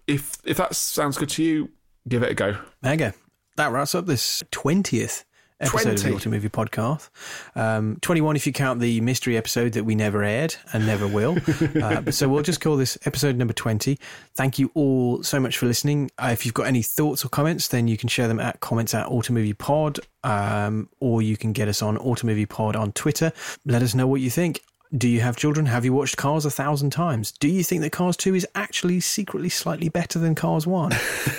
[0.07, 1.69] If if that sounds good to you,
[2.07, 2.57] give it a go.
[2.81, 3.13] Mega.
[3.57, 5.25] That wraps up this twentieth
[5.59, 6.15] episode 20.
[6.15, 7.09] of the Automovie Podcast.
[7.55, 11.37] Um, 21 if you count the mystery episode that we never aired and never will.
[11.83, 13.97] uh, so we'll just call this episode number 20.
[14.35, 16.11] Thank you all so much for listening.
[16.17, 18.93] Uh, if you've got any thoughts or comments, then you can share them at comments
[18.93, 23.31] at Automovie Pod, um, or you can get us on Automovie Pod on Twitter.
[23.65, 24.61] Let us know what you think.
[24.97, 25.67] Do you have children?
[25.67, 27.31] Have you watched Cars a thousand times?
[27.31, 30.91] Do you think that Cars 2 is actually secretly slightly better than Cars 1?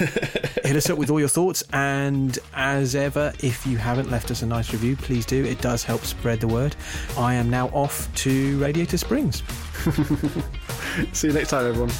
[0.63, 1.65] Hit us up with all your thoughts.
[1.73, 5.45] And as ever, if you haven't left us a nice review, please do.
[5.45, 6.77] It does help spread the word.
[7.19, 9.43] I am now off to Radiator Springs.
[11.13, 11.91] See you next time, everyone.